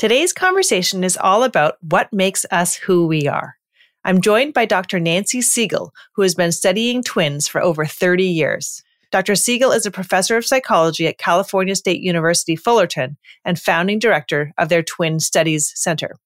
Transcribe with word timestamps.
Today's 0.00 0.32
conversation 0.32 1.04
is 1.04 1.18
all 1.18 1.42
about 1.42 1.76
what 1.82 2.10
makes 2.10 2.46
us 2.50 2.74
who 2.74 3.06
we 3.06 3.28
are. 3.28 3.58
I'm 4.02 4.22
joined 4.22 4.54
by 4.54 4.64
Dr. 4.64 4.98
Nancy 4.98 5.40
Segal, 5.40 5.90
who 6.14 6.22
has 6.22 6.34
been 6.34 6.52
studying 6.52 7.02
twins 7.02 7.46
for 7.46 7.60
over 7.60 7.84
30 7.84 8.24
years. 8.24 8.82
Dr. 9.12 9.34
Segal 9.34 9.76
is 9.76 9.84
a 9.84 9.90
professor 9.90 10.38
of 10.38 10.46
psychology 10.46 11.06
at 11.06 11.18
California 11.18 11.76
State 11.76 12.00
University 12.00 12.56
Fullerton 12.56 13.18
and 13.44 13.60
founding 13.60 13.98
director 13.98 14.54
of 14.56 14.70
their 14.70 14.82
Twin 14.82 15.20
Studies 15.20 15.70
Center. 15.74 16.16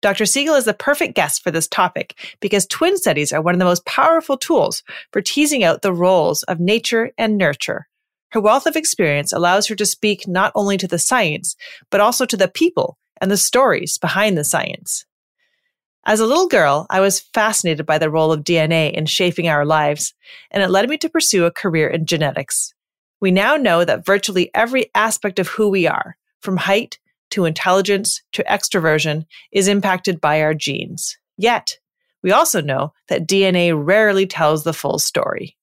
Dr. 0.00 0.24
Segal 0.24 0.56
is 0.56 0.64
the 0.64 0.72
perfect 0.72 1.14
guest 1.14 1.42
for 1.42 1.50
this 1.50 1.68
topic 1.68 2.38
because 2.40 2.64
twin 2.64 2.96
studies 2.96 3.30
are 3.30 3.42
one 3.42 3.54
of 3.54 3.58
the 3.58 3.66
most 3.66 3.84
powerful 3.84 4.38
tools 4.38 4.82
for 5.12 5.20
teasing 5.20 5.62
out 5.62 5.82
the 5.82 5.92
roles 5.92 6.44
of 6.44 6.60
nature 6.60 7.10
and 7.18 7.36
nurture. 7.36 7.88
Her 8.30 8.40
wealth 8.40 8.66
of 8.66 8.74
experience 8.74 9.34
allows 9.34 9.66
her 9.66 9.74
to 9.74 9.84
speak 9.84 10.26
not 10.26 10.50
only 10.54 10.78
to 10.78 10.88
the 10.88 10.98
science, 10.98 11.56
but 11.90 12.00
also 12.00 12.24
to 12.24 12.36
the 12.36 12.48
people 12.48 12.96
and 13.20 13.30
the 13.30 13.36
stories 13.36 13.98
behind 13.98 14.36
the 14.36 14.44
science. 14.44 15.04
As 16.06 16.20
a 16.20 16.26
little 16.26 16.48
girl, 16.48 16.86
I 16.88 17.00
was 17.00 17.20
fascinated 17.20 17.84
by 17.84 17.98
the 17.98 18.10
role 18.10 18.32
of 18.32 18.44
DNA 18.44 18.92
in 18.92 19.06
shaping 19.06 19.48
our 19.48 19.66
lives, 19.66 20.14
and 20.50 20.62
it 20.62 20.70
led 20.70 20.88
me 20.88 20.96
to 20.98 21.10
pursue 21.10 21.44
a 21.44 21.50
career 21.50 21.88
in 21.88 22.06
genetics. 22.06 22.72
We 23.20 23.30
now 23.30 23.56
know 23.56 23.84
that 23.84 24.06
virtually 24.06 24.50
every 24.54 24.90
aspect 24.94 25.38
of 25.38 25.48
who 25.48 25.68
we 25.68 25.86
are, 25.86 26.16
from 26.40 26.56
height 26.56 26.98
to 27.30 27.44
intelligence 27.44 28.22
to 28.32 28.44
extroversion, 28.44 29.26
is 29.52 29.68
impacted 29.68 30.20
by 30.20 30.40
our 30.40 30.54
genes. 30.54 31.18
Yet, 31.36 31.78
we 32.22 32.32
also 32.32 32.62
know 32.62 32.94
that 33.08 33.26
DNA 33.28 33.72
rarely 33.76 34.26
tells 34.26 34.64
the 34.64 34.72
full 34.72 34.98
story. 34.98 35.56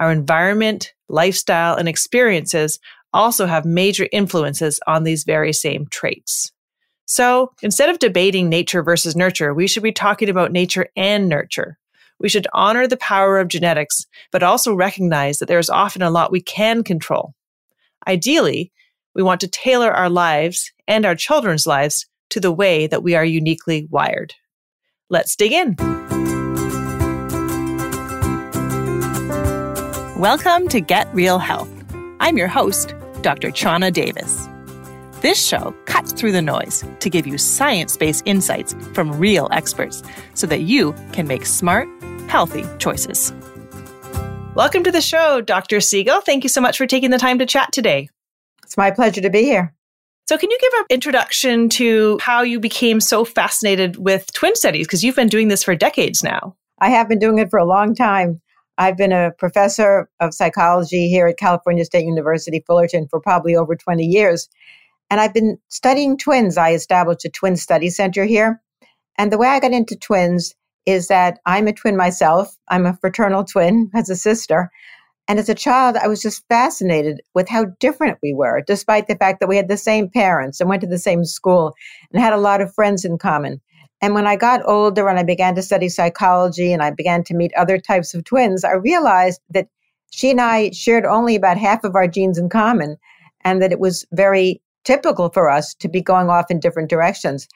Our 0.00 0.10
environment, 0.10 0.92
lifestyle, 1.08 1.76
and 1.76 1.88
experiences 1.88 2.80
also 3.12 3.46
have 3.46 3.64
major 3.64 4.08
influences 4.12 4.80
on 4.86 5.04
these 5.04 5.24
very 5.24 5.52
same 5.52 5.86
traits. 5.90 6.52
So 7.06 7.52
instead 7.62 7.88
of 7.88 8.00
debating 8.00 8.48
nature 8.48 8.82
versus 8.82 9.14
nurture, 9.14 9.54
we 9.54 9.68
should 9.68 9.84
be 9.84 9.92
talking 9.92 10.28
about 10.28 10.50
nature 10.50 10.88
and 10.96 11.28
nurture. 11.28 11.78
We 12.18 12.28
should 12.28 12.48
honor 12.52 12.88
the 12.88 12.96
power 12.96 13.38
of 13.38 13.46
genetics, 13.46 14.06
but 14.32 14.42
also 14.42 14.74
recognize 14.74 15.38
that 15.38 15.46
there 15.46 15.60
is 15.60 15.70
often 15.70 16.02
a 16.02 16.10
lot 16.10 16.32
we 16.32 16.40
can 16.40 16.82
control. 16.82 17.34
Ideally, 18.08 18.72
we 19.14 19.22
want 19.22 19.40
to 19.42 19.48
tailor 19.48 19.92
our 19.92 20.10
lives 20.10 20.72
and 20.88 21.06
our 21.06 21.14
children's 21.14 21.66
lives 21.66 22.06
to 22.30 22.40
the 22.40 22.52
way 22.52 22.88
that 22.88 23.04
we 23.04 23.14
are 23.14 23.24
uniquely 23.24 23.86
wired. 23.88 24.34
Let's 25.08 25.36
dig 25.36 25.52
in. 25.52 25.76
Welcome 30.18 30.66
to 30.68 30.80
Get 30.80 31.14
Real 31.14 31.38
Health. 31.38 31.70
I'm 32.18 32.36
your 32.36 32.48
host, 32.48 32.94
Dr. 33.22 33.50
Chana 33.50 33.92
Davis. 33.92 34.48
This 35.26 35.44
show 35.44 35.74
cuts 35.86 36.12
through 36.12 36.30
the 36.30 36.40
noise 36.40 36.84
to 37.00 37.10
give 37.10 37.26
you 37.26 37.36
science 37.36 37.96
based 37.96 38.22
insights 38.26 38.76
from 38.94 39.10
real 39.18 39.48
experts 39.50 40.00
so 40.34 40.46
that 40.46 40.60
you 40.60 40.92
can 41.12 41.26
make 41.26 41.44
smart, 41.46 41.88
healthy 42.28 42.64
choices. 42.78 43.32
Welcome 44.54 44.84
to 44.84 44.92
the 44.92 45.00
show, 45.00 45.40
Dr. 45.40 45.78
Segal. 45.78 46.22
Thank 46.22 46.44
you 46.44 46.48
so 46.48 46.60
much 46.60 46.78
for 46.78 46.86
taking 46.86 47.10
the 47.10 47.18
time 47.18 47.40
to 47.40 47.44
chat 47.44 47.72
today. 47.72 48.08
It's 48.62 48.76
my 48.76 48.92
pleasure 48.92 49.20
to 49.20 49.28
be 49.28 49.42
here. 49.42 49.74
So, 50.28 50.38
can 50.38 50.48
you 50.48 50.58
give 50.60 50.72
an 50.78 50.84
introduction 50.90 51.70
to 51.70 52.20
how 52.22 52.42
you 52.42 52.60
became 52.60 53.00
so 53.00 53.24
fascinated 53.24 53.96
with 53.96 54.32
twin 54.32 54.54
studies? 54.54 54.86
Because 54.86 55.02
you've 55.02 55.16
been 55.16 55.26
doing 55.26 55.48
this 55.48 55.64
for 55.64 55.74
decades 55.74 56.22
now. 56.22 56.54
I 56.78 56.90
have 56.90 57.08
been 57.08 57.18
doing 57.18 57.38
it 57.38 57.50
for 57.50 57.58
a 57.58 57.66
long 57.66 57.96
time. 57.96 58.40
I've 58.78 58.96
been 58.96 59.10
a 59.10 59.32
professor 59.32 60.08
of 60.20 60.34
psychology 60.34 61.08
here 61.08 61.26
at 61.26 61.36
California 61.36 61.84
State 61.84 62.04
University, 62.04 62.62
Fullerton, 62.64 63.08
for 63.08 63.20
probably 63.20 63.56
over 63.56 63.74
20 63.74 64.04
years. 64.04 64.48
And 65.10 65.20
I've 65.20 65.34
been 65.34 65.58
studying 65.68 66.18
twins. 66.18 66.56
I 66.56 66.72
established 66.72 67.24
a 67.24 67.30
twin 67.30 67.56
study 67.56 67.90
center 67.90 68.24
here. 68.24 68.60
And 69.18 69.32
the 69.32 69.38
way 69.38 69.48
I 69.48 69.60
got 69.60 69.72
into 69.72 69.96
twins 69.96 70.54
is 70.84 71.08
that 71.08 71.38
I'm 71.46 71.66
a 71.66 71.72
twin 71.72 71.96
myself. 71.96 72.56
I'm 72.68 72.86
a 72.86 72.96
fraternal 73.00 73.44
twin 73.44 73.90
as 73.94 74.10
a 74.10 74.16
sister. 74.16 74.70
And 75.28 75.40
as 75.40 75.48
a 75.48 75.54
child, 75.54 75.96
I 75.96 76.06
was 76.06 76.22
just 76.22 76.46
fascinated 76.48 77.20
with 77.34 77.48
how 77.48 77.66
different 77.80 78.18
we 78.22 78.32
were, 78.32 78.62
despite 78.64 79.08
the 79.08 79.16
fact 79.16 79.40
that 79.40 79.48
we 79.48 79.56
had 79.56 79.68
the 79.68 79.76
same 79.76 80.08
parents 80.08 80.60
and 80.60 80.68
went 80.68 80.82
to 80.82 80.86
the 80.86 80.98
same 80.98 81.24
school 81.24 81.74
and 82.12 82.22
had 82.22 82.32
a 82.32 82.38
lot 82.38 82.60
of 82.60 82.72
friends 82.72 83.04
in 83.04 83.18
common. 83.18 83.60
And 84.00 84.14
when 84.14 84.26
I 84.26 84.36
got 84.36 84.68
older 84.68 85.08
and 85.08 85.18
I 85.18 85.24
began 85.24 85.54
to 85.56 85.62
study 85.62 85.88
psychology 85.88 86.72
and 86.72 86.82
I 86.82 86.90
began 86.90 87.24
to 87.24 87.34
meet 87.34 87.52
other 87.54 87.78
types 87.78 88.14
of 88.14 88.24
twins, 88.24 88.62
I 88.62 88.72
realized 88.72 89.40
that 89.50 89.68
she 90.10 90.30
and 90.30 90.40
I 90.40 90.70
shared 90.70 91.04
only 91.04 91.34
about 91.34 91.58
half 91.58 91.82
of 91.82 91.96
our 91.96 92.06
genes 92.06 92.38
in 92.38 92.48
common 92.48 92.96
and 93.42 93.60
that 93.62 93.72
it 93.72 93.80
was 93.80 94.04
very 94.12 94.60
typical 94.86 95.28
for 95.28 95.50
us 95.50 95.74
to 95.74 95.88
be 95.88 96.00
going 96.00 96.30
off 96.30 96.50
in 96.50 96.60
different 96.60 96.88
directions. 96.88 97.48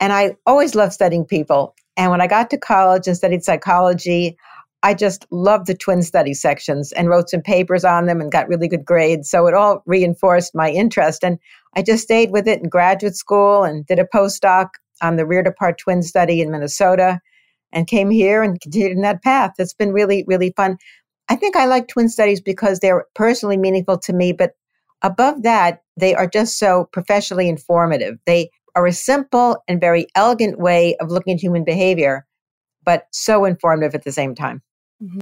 And 0.00 0.12
I 0.12 0.36
always 0.46 0.74
loved 0.74 0.92
studying 0.92 1.24
people. 1.24 1.76
And 1.96 2.10
when 2.10 2.20
I 2.20 2.26
got 2.26 2.50
to 2.50 2.58
college 2.58 3.06
and 3.06 3.16
studied 3.16 3.44
psychology, 3.44 4.36
I 4.82 4.94
just 4.94 5.26
loved 5.30 5.66
the 5.66 5.74
twin 5.74 6.02
study 6.02 6.34
sections 6.34 6.90
and 6.92 7.08
wrote 7.08 7.30
some 7.30 7.42
papers 7.42 7.84
on 7.84 8.06
them 8.06 8.20
and 8.20 8.32
got 8.32 8.48
really 8.48 8.66
good 8.66 8.84
grades. 8.84 9.30
So 9.30 9.46
it 9.46 9.54
all 9.54 9.82
reinforced 9.86 10.54
my 10.56 10.70
interest. 10.70 11.22
And 11.22 11.38
I 11.76 11.82
just 11.82 12.02
stayed 12.02 12.32
with 12.32 12.48
it 12.48 12.60
in 12.60 12.68
graduate 12.68 13.14
school 13.14 13.62
and 13.62 13.86
did 13.86 14.00
a 14.00 14.04
postdoc 14.04 14.70
on 15.00 15.16
the 15.16 15.26
reared 15.26 15.46
apart 15.46 15.78
twin 15.78 16.02
study 16.02 16.40
in 16.40 16.50
Minnesota 16.50 17.20
and 17.70 17.86
came 17.86 18.10
here 18.10 18.42
and 18.42 18.60
continued 18.60 18.92
in 18.92 19.02
that 19.02 19.22
path. 19.22 19.52
It's 19.58 19.74
been 19.74 19.92
really, 19.92 20.24
really 20.26 20.52
fun. 20.56 20.78
I 21.28 21.36
think 21.36 21.54
I 21.54 21.66
like 21.66 21.86
twin 21.86 22.08
studies 22.08 22.40
because 22.40 22.80
they're 22.80 23.06
personally 23.14 23.56
meaningful 23.56 23.98
to 23.98 24.12
me, 24.12 24.32
but 24.32 24.52
above 25.02 25.42
that, 25.42 25.82
they 25.96 26.14
are 26.14 26.26
just 26.26 26.58
so 26.58 26.88
professionally 26.92 27.48
informative. 27.48 28.18
They 28.26 28.50
are 28.74 28.86
a 28.86 28.92
simple 28.92 29.62
and 29.68 29.80
very 29.80 30.06
elegant 30.14 30.58
way 30.58 30.96
of 30.96 31.10
looking 31.10 31.34
at 31.34 31.40
human 31.40 31.64
behavior, 31.64 32.26
but 32.84 33.06
so 33.12 33.44
informative 33.44 33.94
at 33.94 34.04
the 34.04 34.12
same 34.12 34.34
time. 34.34 34.62
Mm-hmm. 35.02 35.18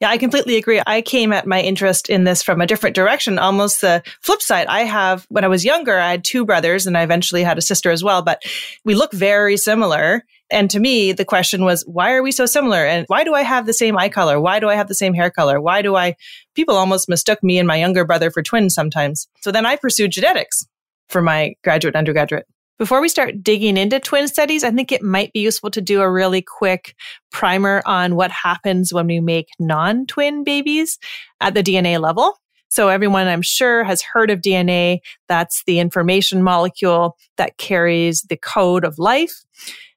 Yeah, 0.00 0.10
I 0.10 0.18
completely 0.18 0.56
agree. 0.56 0.82
I 0.86 1.02
came 1.02 1.32
at 1.32 1.46
my 1.46 1.60
interest 1.60 2.10
in 2.10 2.24
this 2.24 2.42
from 2.42 2.60
a 2.60 2.66
different 2.66 2.96
direction, 2.96 3.38
almost 3.38 3.80
the 3.80 4.02
flip 4.20 4.42
side. 4.42 4.66
I 4.66 4.80
have, 4.80 5.24
when 5.28 5.44
I 5.44 5.48
was 5.48 5.64
younger, 5.64 5.98
I 5.98 6.10
had 6.10 6.24
two 6.24 6.44
brothers 6.44 6.86
and 6.86 6.98
I 6.98 7.02
eventually 7.02 7.44
had 7.44 7.56
a 7.56 7.62
sister 7.62 7.90
as 7.90 8.02
well, 8.02 8.22
but 8.22 8.42
we 8.84 8.94
look 8.94 9.12
very 9.12 9.56
similar. 9.56 10.24
And 10.50 10.70
to 10.70 10.80
me, 10.80 11.12
the 11.12 11.24
question 11.24 11.64
was, 11.64 11.84
why 11.86 12.12
are 12.12 12.22
we 12.22 12.32
so 12.32 12.46
similar? 12.46 12.84
And 12.84 13.04
why 13.08 13.24
do 13.24 13.34
I 13.34 13.42
have 13.42 13.66
the 13.66 13.72
same 13.72 13.96
eye 13.96 14.08
color? 14.08 14.40
Why 14.40 14.58
do 14.60 14.68
I 14.68 14.74
have 14.74 14.88
the 14.88 14.94
same 14.94 15.14
hair 15.14 15.30
color? 15.30 15.60
Why 15.60 15.82
do 15.82 15.96
I, 15.96 16.16
people 16.54 16.74
almost 16.74 17.08
mistook 17.08 17.42
me 17.42 17.58
and 17.58 17.68
my 17.68 17.76
younger 17.76 18.04
brother 18.04 18.30
for 18.30 18.42
twins 18.42 18.74
sometimes. 18.74 19.28
So 19.40 19.52
then 19.52 19.66
I 19.66 19.76
pursued 19.76 20.10
genetics 20.10 20.66
for 21.08 21.22
my 21.22 21.54
graduate 21.62 21.96
undergraduate. 21.96 22.46
Before 22.78 23.02
we 23.02 23.10
start 23.10 23.42
digging 23.42 23.76
into 23.76 24.00
twin 24.00 24.26
studies, 24.26 24.64
I 24.64 24.70
think 24.70 24.90
it 24.90 25.02
might 25.02 25.34
be 25.34 25.40
useful 25.40 25.70
to 25.72 25.82
do 25.82 26.00
a 26.00 26.10
really 26.10 26.40
quick 26.40 26.94
primer 27.30 27.82
on 27.84 28.16
what 28.16 28.30
happens 28.30 28.90
when 28.90 29.06
we 29.06 29.20
make 29.20 29.48
non 29.58 30.06
twin 30.06 30.44
babies 30.44 30.98
at 31.42 31.52
the 31.52 31.62
DNA 31.62 32.00
level. 32.00 32.38
So 32.70 32.88
everyone 32.88 33.26
I'm 33.26 33.42
sure 33.42 33.84
has 33.84 34.00
heard 34.00 34.30
of 34.30 34.40
DNA. 34.40 35.00
That's 35.28 35.62
the 35.66 35.78
information 35.78 36.42
molecule 36.42 37.18
that 37.36 37.58
carries 37.58 38.22
the 38.22 38.36
code 38.38 38.84
of 38.84 38.98
life. 38.98 39.44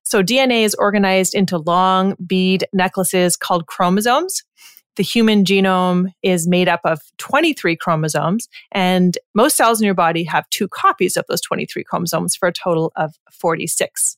So 0.04 0.22
DNA 0.22 0.64
is 0.64 0.76
organized 0.76 1.34
into 1.34 1.58
long 1.58 2.16
bead 2.26 2.66
necklaces 2.74 3.36
called 3.36 3.68
chromosomes. 3.68 4.44
The 4.96 5.04
human 5.04 5.44
genome 5.44 6.12
is 6.22 6.48
made 6.48 6.70
up 6.70 6.82
of 6.84 7.02
23 7.18 7.76
chromosomes, 7.76 8.48
and 8.72 9.18
most 9.34 9.58
cells 9.58 9.82
in 9.82 9.86
your 9.86 9.96
body 9.96 10.24
have 10.26 10.48
two 10.50 10.68
copies 10.68 11.18
of 11.18 11.26
those 11.28 11.42
23 11.42 11.84
chromosomes 11.84 12.36
for 12.36 12.48
a 12.48 12.54
total 12.54 12.92
of 12.96 13.16
46. 13.32 14.18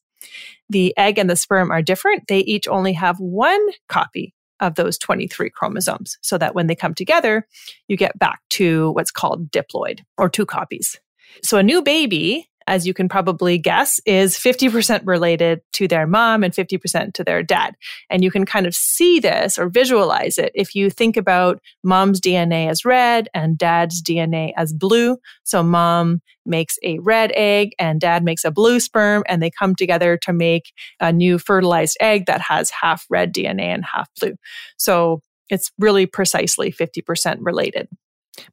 The 0.70 0.94
egg 0.98 1.18
and 1.18 1.30
the 1.30 1.38
sperm 1.38 1.72
are 1.72 1.82
different. 1.82 2.28
They 2.28 2.40
each 2.40 2.68
only 2.68 2.92
have 2.94 3.18
one 3.20 3.66
copy 3.88 4.34
of 4.60 4.76
those 4.76 4.98
23 4.98 5.50
chromosomes, 5.50 6.18
so 6.22 6.38
that 6.38 6.56
when 6.56 6.68
they 6.68 6.76
come 6.76 6.94
together, 6.94 7.48
you 7.88 7.96
get 7.96 8.18
back 8.20 8.40
to 8.52 8.92
what's 8.92 9.12
called 9.12 9.52
diploid 9.52 10.02
or 10.18 10.30
two 10.30 10.46
copies. 10.46 11.00
So 11.42 11.58
a 11.58 11.64
new 11.64 11.82
baby 11.82 12.50
as 12.68 12.88
you 12.88 12.94
can 12.94 13.08
probably 13.08 13.58
guess, 13.58 14.00
is 14.06 14.38
50% 14.38 15.02
related 15.06 15.62
to 15.74 15.88
their 15.88 16.08
mom 16.08 16.44
and 16.44 16.54
50% 16.54 17.14
to 17.14 17.24
their 17.24 17.44
dad. 17.44 17.76
And 18.10 18.24
you 18.24 18.32
can 18.32 18.46
kind 18.46 18.66
of 18.66 18.74
see 18.74 19.20
this 19.20 19.58
or 19.58 19.70
visualize 19.70 20.38
it 20.38 20.52
if 20.56 20.76
you 20.76 20.90
think 20.90 21.18
about 21.18 21.60
mom's 21.84 22.20
DNA 22.20 22.70
as 22.70 22.86
red 22.86 23.30
and 23.34 23.58
dad's 23.58 24.02
DNA 24.02 24.52
as 24.58 24.74
blue. 24.74 25.18
So 25.44 25.62
mom 25.62 26.22
makes 26.46 26.78
a 26.84 27.00
red 27.00 27.32
egg 27.36 27.72
and 27.80 28.00
dad 28.00 28.24
makes 28.24 28.44
a 28.44 28.52
blue 28.52 28.80
sperm 28.80 29.24
and 29.28 29.42
they 29.42 29.52
come 29.52 29.76
together 29.76 30.18
to 30.18 30.34
make 30.34 30.72
a 31.00 31.12
new 31.12 31.38
fertilized 31.38 31.98
egg 32.00 32.26
that 32.28 32.42
has 32.42 32.70
half 32.70 33.06
red 33.10 33.34
DNA 33.34 33.64
and 33.64 33.86
half 33.86 34.10
blue. 34.20 34.36
So 34.78 35.22
it's 35.50 35.72
really 35.78 36.06
precisely 36.06 36.72
50% 36.72 37.38
related. 37.42 37.88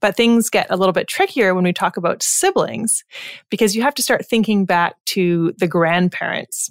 But 0.00 0.17
things 0.17 0.50
get 0.50 0.67
a 0.70 0.76
little 0.76 0.93
bit 0.93 1.08
trickier 1.08 1.55
when 1.55 1.64
we 1.64 1.73
talk 1.73 1.96
about 1.96 2.23
siblings 2.23 3.05
because 3.50 3.75
you 3.75 3.82
have 3.82 3.94
to 3.94 4.02
start 4.02 4.26
thinking 4.26 4.64
back 4.64 4.94
to 5.06 5.52
the 5.58 5.67
grandparents. 5.67 6.70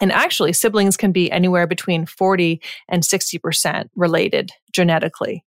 And 0.00 0.10
actually, 0.10 0.52
siblings 0.52 0.96
can 0.96 1.12
be 1.12 1.30
anywhere 1.30 1.66
between 1.68 2.06
40 2.06 2.60
and 2.88 3.04
60% 3.04 3.88
related 3.94 4.50
genetically. 4.72 5.44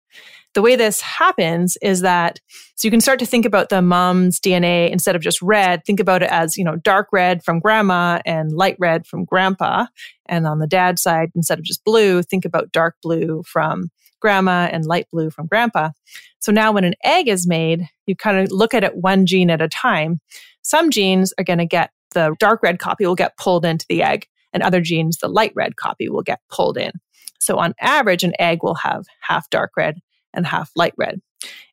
the 0.55 0.61
way 0.61 0.75
this 0.75 1.01
happens 1.01 1.77
is 1.81 2.01
that 2.01 2.39
so 2.75 2.87
you 2.87 2.91
can 2.91 3.01
start 3.01 3.19
to 3.19 3.25
think 3.25 3.45
about 3.45 3.69
the 3.69 3.81
mom's 3.81 4.39
DNA 4.39 4.89
instead 4.89 5.15
of 5.15 5.21
just 5.21 5.41
red, 5.41 5.83
think 5.85 5.99
about 5.99 6.23
it 6.23 6.29
as, 6.31 6.57
you 6.57 6.63
know, 6.63 6.77
dark 6.77 7.09
red 7.11 7.43
from 7.43 7.59
grandma 7.59 8.19
and 8.25 8.51
light 8.51 8.75
red 8.79 9.05
from 9.05 9.25
grandpa. 9.25 9.85
And 10.27 10.47
on 10.47 10.59
the 10.59 10.67
dad 10.67 10.97
side, 10.97 11.29
instead 11.35 11.59
of 11.59 11.65
just 11.65 11.83
blue, 11.83 12.23
think 12.23 12.45
about 12.45 12.71
dark 12.71 12.95
blue 13.03 13.43
from 13.45 13.91
grandma 14.19 14.69
and 14.71 14.85
light 14.85 15.07
blue 15.11 15.29
from 15.29 15.47
grandpa. 15.47 15.91
So 16.39 16.51
now 16.51 16.71
when 16.71 16.83
an 16.83 16.95
egg 17.03 17.27
is 17.27 17.47
made, 17.47 17.87
you 18.05 18.15
kind 18.15 18.37
of 18.37 18.51
look 18.51 18.73
at 18.73 18.83
it 18.83 18.95
one 18.95 19.25
gene 19.25 19.49
at 19.49 19.61
a 19.61 19.67
time. 19.67 20.19
Some 20.61 20.89
genes 20.89 21.33
are 21.37 21.43
going 21.43 21.59
to 21.59 21.65
get 21.65 21.91
the 22.11 22.35
dark 22.39 22.63
red 22.63 22.79
copy 22.79 23.05
will 23.05 23.15
get 23.15 23.37
pulled 23.37 23.65
into 23.65 23.85
the 23.87 24.01
egg 24.01 24.27
and 24.53 24.63
other 24.63 24.81
genes, 24.81 25.17
the 25.17 25.27
light 25.27 25.51
red 25.55 25.75
copy 25.75 26.09
will 26.09 26.23
get 26.23 26.41
pulled 26.49 26.77
in. 26.77 26.91
So 27.39 27.57
on 27.57 27.73
average, 27.79 28.23
an 28.23 28.33
egg 28.39 28.63
will 28.63 28.75
have 28.75 29.05
half 29.21 29.49
dark 29.49 29.71
red 29.77 29.99
and 30.33 30.45
half 30.45 30.71
light 30.75 30.93
red. 30.97 31.21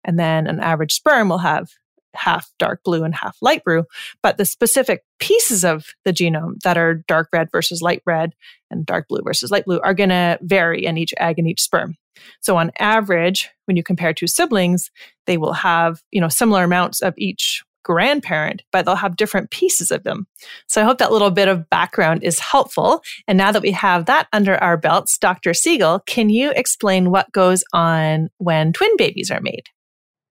And 0.04 0.18
then 0.18 0.46
an 0.46 0.60
average 0.60 0.92
sperm 0.92 1.28
will 1.28 1.38
have 1.38 1.68
half 2.14 2.50
dark 2.58 2.82
blue 2.84 3.04
and 3.04 3.14
half 3.14 3.36
light 3.42 3.64
blue. 3.64 3.84
But 4.22 4.38
the 4.38 4.44
specific 4.44 5.04
pieces 5.18 5.64
of 5.64 5.86
the 6.04 6.12
genome 6.12 6.60
that 6.62 6.78
are 6.78 7.02
dark 7.08 7.28
red 7.32 7.50
versus 7.50 7.82
light 7.82 8.02
red 8.06 8.34
and 8.70 8.86
dark 8.86 9.08
blue 9.08 9.22
versus 9.22 9.50
light 9.50 9.64
blue 9.64 9.80
are 9.80 9.94
going 9.94 10.10
to 10.10 10.38
vary 10.42 10.86
in 10.86 10.96
each 10.96 11.14
egg 11.18 11.38
and 11.38 11.48
each 11.48 11.60
sperm. 11.60 11.96
So 12.40 12.56
on 12.56 12.70
average, 12.78 13.50
when 13.66 13.76
you 13.76 13.82
compare 13.82 14.12
two 14.12 14.26
siblings, 14.26 14.90
they 15.26 15.36
will 15.36 15.52
have, 15.52 16.02
you 16.10 16.20
know, 16.20 16.28
similar 16.28 16.64
amounts 16.64 17.00
of 17.02 17.14
each 17.16 17.62
grandparent, 17.86 18.62
but 18.72 18.84
they'll 18.84 18.96
have 18.96 19.14
different 19.14 19.50
pieces 19.52 19.92
of 19.92 20.02
them. 20.02 20.26
So 20.66 20.82
I 20.82 20.84
hope 20.84 20.98
that 20.98 21.12
little 21.12 21.30
bit 21.30 21.46
of 21.46 21.70
background 21.70 22.24
is 22.24 22.40
helpful. 22.40 23.00
And 23.28 23.38
now 23.38 23.52
that 23.52 23.62
we 23.62 23.70
have 23.70 24.06
that 24.06 24.26
under 24.32 24.56
our 24.56 24.76
belts, 24.76 25.16
Dr. 25.18 25.50
Segal, 25.50 26.04
can 26.04 26.28
you 26.28 26.50
explain 26.50 27.12
what 27.12 27.30
goes 27.30 27.62
on 27.72 28.28
when 28.38 28.72
twin 28.72 28.96
babies 28.96 29.30
are 29.30 29.40
made? 29.40 29.66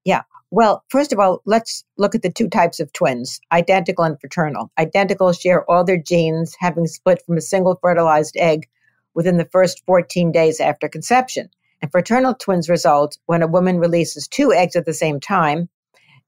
Yeah. 0.04 0.24
Well, 0.52 0.84
first 0.90 1.14
of 1.14 1.20
all, 1.20 1.42
let's 1.46 1.86
look 1.98 2.14
at 2.14 2.24
the 2.24 2.32
two 2.32 2.50
types 2.50 2.82
of 2.82 2.92
twins 2.92 3.40
identical 3.54 4.04
and 4.04 4.20
fraternal. 4.20 4.70
Identical 4.78 5.32
share 5.32 5.70
all 5.72 5.86
their 5.86 6.02
genes, 6.02 6.56
having 6.60 6.88
split 6.88 7.22
from 7.26 7.38
a 7.38 7.42
single 7.42 7.80
fertilized 7.82 8.36
egg 8.38 8.68
within 9.14 9.38
the 9.38 9.48
first 9.52 9.82
14 9.86 10.34
days 10.34 10.60
after 10.60 10.90
conception. 10.90 11.50
And 11.82 11.92
fraternal 11.92 12.34
twins 12.34 12.70
result 12.70 13.18
when 13.26 13.42
a 13.42 13.48
woman 13.48 13.78
releases 13.78 14.28
two 14.28 14.52
eggs 14.54 14.76
at 14.76 14.86
the 14.86 14.94
same 14.94 15.20
time 15.20 15.70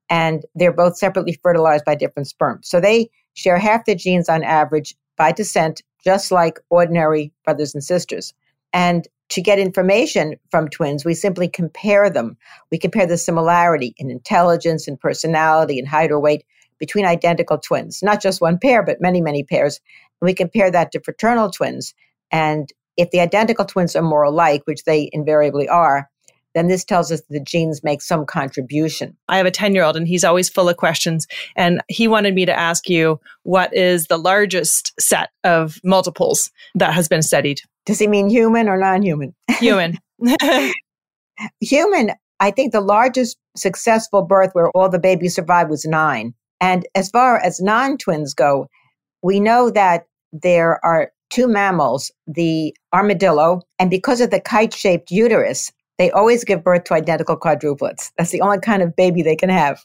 and 0.09 0.45
they're 0.55 0.73
both 0.73 0.97
separately 0.97 1.37
fertilized 1.41 1.85
by 1.85 1.95
different 1.95 2.27
sperms. 2.27 2.69
So 2.69 2.79
they 2.79 3.09
share 3.33 3.57
half 3.57 3.85
the 3.85 3.95
genes 3.95 4.29
on 4.29 4.43
average 4.43 4.95
by 5.17 5.31
descent, 5.31 5.81
just 6.03 6.31
like 6.31 6.59
ordinary 6.69 7.31
brothers 7.43 7.73
and 7.73 7.83
sisters. 7.83 8.33
And 8.73 9.07
to 9.29 9.41
get 9.41 9.59
information 9.59 10.35
from 10.51 10.69
twins, 10.69 11.03
we 11.03 11.13
simply 11.13 11.49
compare 11.49 12.09
them. 12.09 12.37
We 12.71 12.77
compare 12.77 13.05
the 13.05 13.17
similarity 13.17 13.93
in 13.97 14.09
intelligence 14.09 14.87
and 14.87 14.99
personality 14.99 15.79
and 15.79 15.87
height 15.87 16.11
or 16.11 16.19
weight 16.19 16.45
between 16.79 17.05
identical 17.05 17.57
twins, 17.57 18.01
not 18.01 18.21
just 18.21 18.39
one 18.39 18.57
pair, 18.57 18.83
but 18.83 19.01
many, 19.01 19.19
many 19.19 19.43
pairs. 19.43 19.79
And 20.21 20.27
we 20.27 20.33
compare 20.33 20.71
that 20.71 20.91
to 20.93 21.01
fraternal 21.01 21.49
twins. 21.49 21.93
And 22.31 22.71
if 22.97 23.11
the 23.11 23.19
identical 23.19 23.65
twins 23.65 23.95
are 23.95 24.01
more 24.01 24.23
alike, 24.23 24.63
which 24.65 24.83
they 24.83 25.09
invariably 25.13 25.69
are, 25.69 26.09
then 26.55 26.67
this 26.67 26.83
tells 26.83 27.11
us 27.11 27.21
the 27.29 27.39
genes 27.39 27.83
make 27.83 28.01
some 28.01 28.25
contribution. 28.25 29.15
I 29.29 29.37
have 29.37 29.45
a 29.45 29.51
10 29.51 29.75
year 29.75 29.83
old 29.83 29.95
and 29.95 30.07
he's 30.07 30.23
always 30.23 30.49
full 30.49 30.67
of 30.67 30.77
questions. 30.77 31.27
And 31.55 31.81
he 31.87 32.07
wanted 32.07 32.33
me 32.33 32.45
to 32.45 32.59
ask 32.59 32.89
you 32.89 33.19
what 33.43 33.73
is 33.75 34.07
the 34.07 34.17
largest 34.17 34.99
set 34.99 35.29
of 35.43 35.79
multiples 35.83 36.49
that 36.73 36.93
has 36.93 37.07
been 37.07 37.21
studied? 37.21 37.61
Does 37.85 37.99
he 37.99 38.07
mean 38.07 38.27
human 38.29 38.67
or 38.67 38.77
non 38.77 39.03
human? 39.03 39.35
Human. 39.59 39.99
human, 41.61 42.11
I 42.39 42.51
think 42.51 42.71
the 42.71 42.81
largest 42.81 43.37
successful 43.55 44.21
birth 44.23 44.51
where 44.53 44.69
all 44.71 44.89
the 44.89 44.99
babies 44.99 45.35
survived 45.35 45.69
was 45.69 45.85
nine. 45.85 46.33
And 46.59 46.87
as 46.95 47.09
far 47.09 47.39
as 47.39 47.61
non 47.61 47.97
twins 47.97 48.33
go, 48.33 48.67
we 49.21 49.39
know 49.39 49.69
that 49.69 50.05
there 50.33 50.83
are 50.83 51.11
two 51.29 51.47
mammals, 51.47 52.11
the 52.27 52.75
armadillo, 52.93 53.61
and 53.79 53.89
because 53.89 54.21
of 54.21 54.31
the 54.31 54.39
kite 54.39 54.73
shaped 54.73 55.11
uterus, 55.11 55.71
they 55.97 56.11
always 56.11 56.43
give 56.43 56.63
birth 56.63 56.83
to 56.85 56.93
identical 56.93 57.37
quadruplets. 57.37 58.11
That's 58.17 58.31
the 58.31 58.41
only 58.41 58.59
kind 58.59 58.81
of 58.81 58.95
baby 58.95 59.21
they 59.21 59.35
can 59.35 59.49
have. 59.49 59.83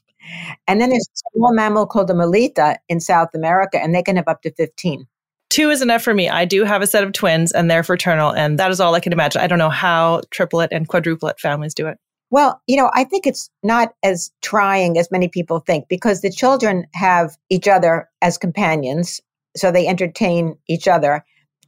And 0.69 0.81
then 0.81 0.91
there's 0.91 1.09
a 1.09 1.37
small 1.37 1.55
mammal 1.55 1.87
called 1.87 2.09
the 2.09 2.15
mulita 2.15 2.77
in 2.89 3.01
South 3.01 3.35
America, 3.35 3.83
and 3.83 3.95
they 3.95 4.03
can 4.03 4.17
have 4.17 4.29
up 4.29 4.43
to 4.43 4.53
15. 4.53 5.07
Two 5.51 5.71
is 5.71 5.83
enough 5.83 6.03
for 6.03 6.15
me. 6.15 6.29
I 6.29 6.45
do 6.45 6.65
have 6.65 6.81
a 6.81 6.87
set 6.87 7.05
of 7.05 7.13
twins, 7.13 7.53
and 7.53 7.71
they're 7.71 7.83
fraternal, 7.83 8.35
and 8.35 8.59
that 8.59 8.71
is 8.71 8.81
all 8.81 8.95
I 8.95 9.01
can 9.01 9.13
imagine. 9.13 9.43
I 9.43 9.47
don't 9.47 9.59
know 9.59 9.71
how 9.71 10.23
triplet 10.31 10.73
and 10.73 10.89
quadruplet 10.89 11.39
families 11.39 11.75
do 11.75 11.87
it. 11.87 11.99
Well, 12.31 12.63
you 12.67 12.79
know, 12.79 12.91
I 12.95 13.05
think 13.05 13.27
it's 13.27 13.51
not 13.63 13.93
as 14.03 14.31
trying 14.41 14.97
as 14.97 15.11
many 15.11 15.29
people 15.29 15.61
think 15.61 15.89
because 15.89 16.23
the 16.23 16.31
children 16.31 16.87
have 16.95 17.37
each 17.51 17.69
other 17.69 18.09
as 18.23 18.39
companions. 18.39 19.21
So 19.55 19.71
they 19.71 19.87
entertain 19.87 20.57
each 20.67 20.89
other. 20.89 21.23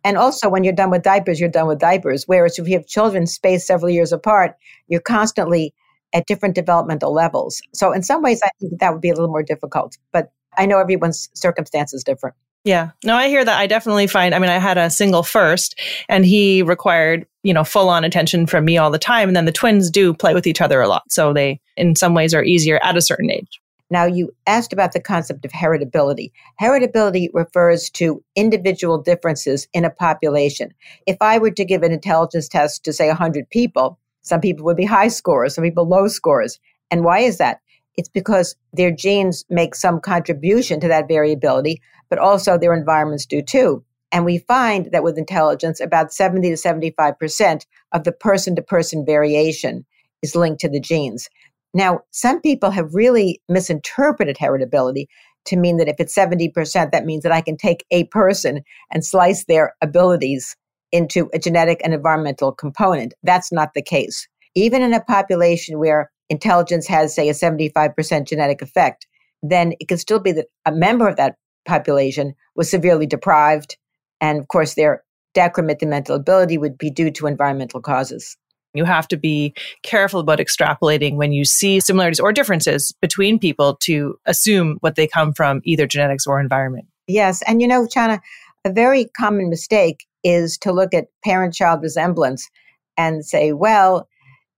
And 0.04 0.18
also, 0.18 0.48
when 0.48 0.64
you're 0.64 0.74
done 0.74 0.90
with 0.90 1.02
diapers, 1.02 1.40
you're 1.40 1.48
done 1.48 1.66
with 1.66 1.78
diapers. 1.78 2.24
Whereas 2.26 2.58
if 2.58 2.68
you 2.68 2.74
have 2.74 2.86
children 2.86 3.26
spaced 3.26 3.66
several 3.66 3.90
years 3.90 4.12
apart, 4.12 4.56
you're 4.86 5.00
constantly 5.00 5.74
at 6.12 6.26
different 6.26 6.54
developmental 6.54 7.12
levels. 7.12 7.60
So, 7.72 7.92
in 7.92 8.02
some 8.02 8.22
ways, 8.22 8.40
I 8.44 8.50
think 8.60 8.78
that 8.80 8.92
would 8.92 9.00
be 9.00 9.10
a 9.10 9.14
little 9.14 9.30
more 9.30 9.42
difficult. 9.42 9.96
But 10.12 10.30
I 10.56 10.66
know 10.66 10.78
everyone's 10.78 11.28
circumstance 11.34 11.92
is 11.94 12.04
different. 12.04 12.36
Yeah. 12.64 12.90
No, 13.04 13.14
I 13.14 13.28
hear 13.28 13.44
that. 13.44 13.58
I 13.58 13.66
definitely 13.66 14.06
find, 14.06 14.34
I 14.34 14.38
mean, 14.38 14.48
I 14.48 14.58
had 14.58 14.78
a 14.78 14.88
single 14.88 15.22
first 15.22 15.78
and 16.08 16.24
he 16.24 16.62
required, 16.62 17.26
you 17.42 17.52
know, 17.52 17.62
full 17.62 17.90
on 17.90 18.04
attention 18.04 18.46
from 18.46 18.64
me 18.64 18.78
all 18.78 18.90
the 18.90 18.98
time. 18.98 19.28
And 19.28 19.36
then 19.36 19.44
the 19.44 19.52
twins 19.52 19.90
do 19.90 20.14
play 20.14 20.32
with 20.32 20.46
each 20.46 20.62
other 20.62 20.80
a 20.80 20.88
lot. 20.88 21.02
So 21.10 21.34
they, 21.34 21.60
in 21.76 21.94
some 21.94 22.14
ways, 22.14 22.32
are 22.32 22.42
easier 22.42 22.78
at 22.82 22.96
a 22.96 23.02
certain 23.02 23.30
age. 23.30 23.60
Now, 23.90 24.06
you 24.06 24.32
asked 24.46 24.72
about 24.72 24.92
the 24.92 25.00
concept 25.00 25.44
of 25.44 25.52
heritability. 25.52 26.32
Heritability 26.60 27.28
refers 27.32 27.90
to 27.90 28.22
individual 28.34 28.98
differences 28.98 29.68
in 29.72 29.84
a 29.84 29.90
population. 29.90 30.72
If 31.06 31.16
I 31.20 31.38
were 31.38 31.50
to 31.50 31.64
give 31.64 31.82
an 31.82 31.92
intelligence 31.92 32.48
test 32.48 32.84
to, 32.84 32.92
say, 32.92 33.08
100 33.08 33.48
people, 33.50 33.98
some 34.22 34.40
people 34.40 34.64
would 34.64 34.76
be 34.76 34.86
high 34.86 35.08
scorers, 35.08 35.54
some 35.54 35.64
people 35.64 35.86
low 35.86 36.08
scorers. 36.08 36.58
And 36.90 37.04
why 37.04 37.20
is 37.20 37.38
that? 37.38 37.60
It's 37.96 38.08
because 38.08 38.56
their 38.72 38.90
genes 38.90 39.44
make 39.50 39.74
some 39.74 40.00
contribution 40.00 40.80
to 40.80 40.88
that 40.88 41.06
variability, 41.06 41.80
but 42.08 42.18
also 42.18 42.58
their 42.58 42.74
environments 42.74 43.26
do 43.26 43.42
too. 43.42 43.84
And 44.10 44.24
we 44.24 44.38
find 44.38 44.90
that 44.92 45.02
with 45.02 45.18
intelligence, 45.18 45.80
about 45.80 46.12
70 46.12 46.50
to 46.50 46.56
75% 46.56 47.66
of 47.92 48.04
the 48.04 48.12
person 48.12 48.56
to 48.56 48.62
person 48.62 49.04
variation 49.04 49.84
is 50.22 50.34
linked 50.34 50.60
to 50.60 50.68
the 50.68 50.80
genes. 50.80 51.28
Now, 51.74 52.00
some 52.12 52.40
people 52.40 52.70
have 52.70 52.94
really 52.94 53.40
misinterpreted 53.48 54.36
heritability 54.36 55.06
to 55.46 55.56
mean 55.56 55.76
that 55.76 55.88
if 55.88 55.96
it's 55.98 56.14
70%, 56.14 56.90
that 56.90 57.04
means 57.04 57.22
that 57.24 57.32
I 57.32 57.40
can 57.40 57.56
take 57.56 57.84
a 57.90 58.04
person 58.04 58.62
and 58.92 59.04
slice 59.04 59.44
their 59.44 59.74
abilities 59.82 60.56
into 60.92 61.28
a 61.34 61.38
genetic 61.38 61.80
and 61.84 61.92
environmental 61.92 62.52
component. 62.52 63.12
That's 63.24 63.52
not 63.52 63.74
the 63.74 63.82
case. 63.82 64.28
Even 64.54 64.82
in 64.82 64.94
a 64.94 65.00
population 65.00 65.78
where 65.78 66.10
intelligence 66.30 66.86
has, 66.86 67.14
say, 67.14 67.28
a 67.28 67.32
75% 67.32 68.26
genetic 68.26 68.62
effect, 68.62 69.06
then 69.42 69.74
it 69.80 69.88
can 69.88 69.98
still 69.98 70.20
be 70.20 70.32
that 70.32 70.46
a 70.64 70.72
member 70.72 71.08
of 71.08 71.16
that 71.16 71.36
population 71.66 72.34
was 72.54 72.70
severely 72.70 73.06
deprived. 73.06 73.76
And 74.20 74.38
of 74.38 74.48
course, 74.48 74.74
their 74.74 75.02
decrement 75.34 75.82
in 75.82 75.90
mental 75.90 76.14
ability 76.14 76.56
would 76.56 76.78
be 76.78 76.90
due 76.90 77.10
to 77.10 77.26
environmental 77.26 77.80
causes. 77.80 78.36
You 78.74 78.84
have 78.84 79.08
to 79.08 79.16
be 79.16 79.54
careful 79.82 80.20
about 80.20 80.40
extrapolating 80.40 81.14
when 81.14 81.32
you 81.32 81.44
see 81.44 81.80
similarities 81.80 82.20
or 82.20 82.32
differences 82.32 82.92
between 83.00 83.38
people 83.38 83.76
to 83.82 84.18
assume 84.26 84.78
what 84.80 84.96
they 84.96 85.06
come 85.06 85.32
from 85.32 85.60
either 85.64 85.86
genetics 85.86 86.26
or 86.26 86.40
environment. 86.40 86.86
Yes. 87.06 87.42
And 87.46 87.62
you 87.62 87.68
know, 87.68 87.86
Chana, 87.86 88.20
a 88.64 88.72
very 88.72 89.06
common 89.16 89.48
mistake 89.48 90.06
is 90.24 90.58
to 90.58 90.72
look 90.72 90.92
at 90.92 91.08
parent 91.22 91.54
child 91.54 91.82
resemblance 91.82 92.50
and 92.96 93.24
say, 93.24 93.52
well, 93.52 94.08